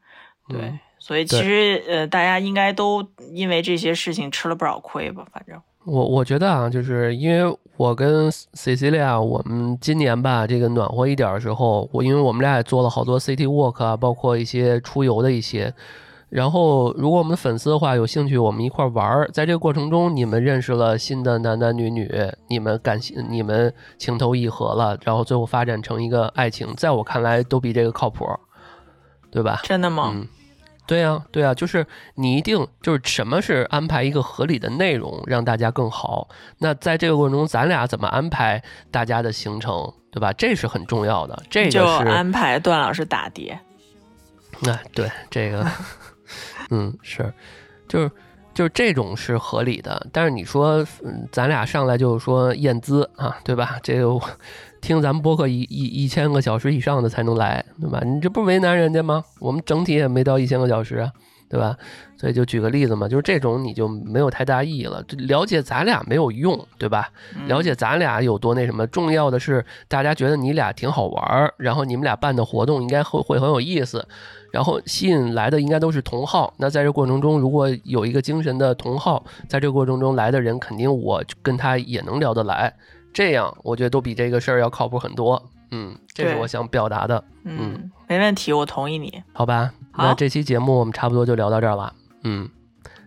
[0.48, 5.60] 对，嗯所以其实呃，大家应该都因为这些事情吃了不少亏吧，反正。
[5.84, 15.74] 我我觉得啊，就是因为我跟 Cecilia，我们今年吧，这个暖和一点的时候，我因为我们俩也做了好多 City Walk 啊，包括一些出游的一些。
[16.32, 19.28] 然后，如果我们的粉丝的话有兴趣，我们一块儿玩儿。
[19.34, 22.10] 在这个过程中，你们认识了新的男男女女，
[22.48, 28.26] 你们感情，你们情投意合了，然后最后发展成一个爱情，在我看来都比这个靠谱，
[29.30, 29.60] 对吧？
[29.64, 30.10] 真的吗？
[30.14, 30.26] 嗯，
[30.86, 36.28] 对呀、对呀、就是你一定就是什么是安排一个合理的内容，让大家更好。
[36.56, 40.32] 那在这个过程中，咱俩怎么安排大家的行程，对吧？
[40.32, 41.42] 这是很重要的。
[41.50, 43.60] 这个就是安排段老师打碟。
[44.66, 45.66] 哎，对这个，
[46.70, 47.32] 嗯，是，
[47.88, 48.10] 就是
[48.54, 50.06] 就是这种是合理的。
[50.12, 53.78] 但是你说，嗯，咱俩上来就是说验资啊，对吧？
[53.82, 54.18] 这个
[54.80, 58.00] 听咱们播客一一一千个小时以上的才能来，对吧？
[58.04, 59.24] 你这不为难人家吗？
[59.40, 61.12] 我们整体也没到一千个小时啊，
[61.52, 61.76] 对吧？
[62.16, 65.02] 所以就举个例子嘛，就是这种你就没有太大意义了。
[65.06, 67.10] 这了解咱俩没有用，对吧？
[67.36, 74.08] 嗯了解咱俩有多那什么，重要的是大家觉得你俩挺好玩儿，然后你们俩办的活动应该会会很有意思，
[74.50, 76.54] 然后吸引来的应该都是同好。
[76.56, 82.72] 那在这过程中，如果有一个精神的同好，在这个过程中来的人，肯定我跟他也能聊得来，
[83.12, 85.42] 这样我觉得都比这个事儿要靠谱很多。
[85.70, 89.22] 嗯，这是我想表达的，嗯，没问题，我同意你。
[89.32, 89.72] 好吧？
[89.96, 91.92] 那这期节目我们差不多就聊到这儿了。
[92.24, 92.48] 嗯，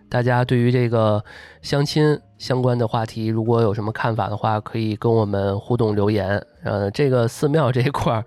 [0.08, 1.24] 大家对于这个
[1.62, 6.40] 相亲相关的话题，如果有什么看法的话，可以跟我们互动留言。
[6.62, 8.24] 呃，这个寺庙这一块儿，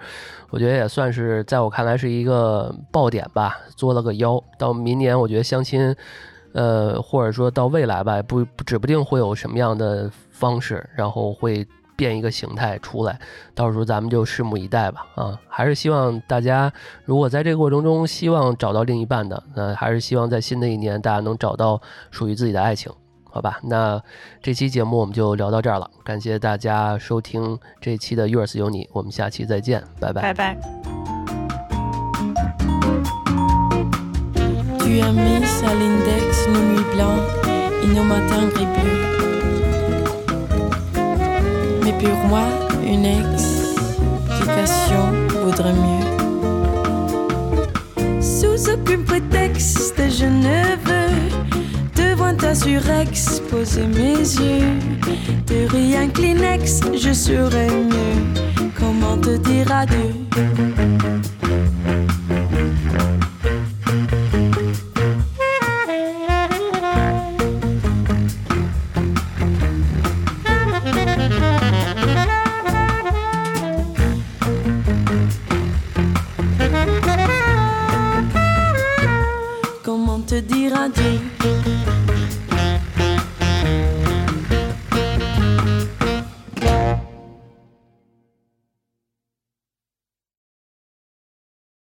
[0.50, 4.42] 我觉得也算是在我看来是一个爆点吧，作了个妖。
[4.58, 5.96] 到明年，我觉得相亲，
[6.54, 11.66] 呃，或者说到未来吧，不指不定会有什么样的方式，然后会
[12.00, 13.20] 变一个形态出来。
[13.54, 15.06] 到时候咱们就拭目以待吧。
[15.16, 16.72] 啊，还是希望大家
[17.04, 22.90] 如果在这个过程中希望找到另一半的，那还是希望在新的一年大家能找到属于自己的爱情，
[23.30, 23.60] 好吧？
[23.64, 24.02] 那
[24.42, 30.22] 这期节目我们就聊到这儿了，感谢大家收听这期的 Yours 有你，我们下期再见，拜拜。
[30.22, 30.58] 拜拜。
[34.80, 37.22] Tu as mis à l'index nos nuits blancs
[37.84, 38.90] et nos matins gris bleus.
[38.90, 39.39] Mais
[42.00, 42.48] pour moi,
[42.84, 45.04] une explication
[45.44, 46.06] vaudrait mieux.
[48.22, 51.14] Sous aucun prétexte, je ne veux
[51.96, 54.78] te voir point à surexposer mes yeux.
[55.48, 58.70] De rien Kleenex, je serais mieux.
[58.78, 60.14] Comment te dire adieu?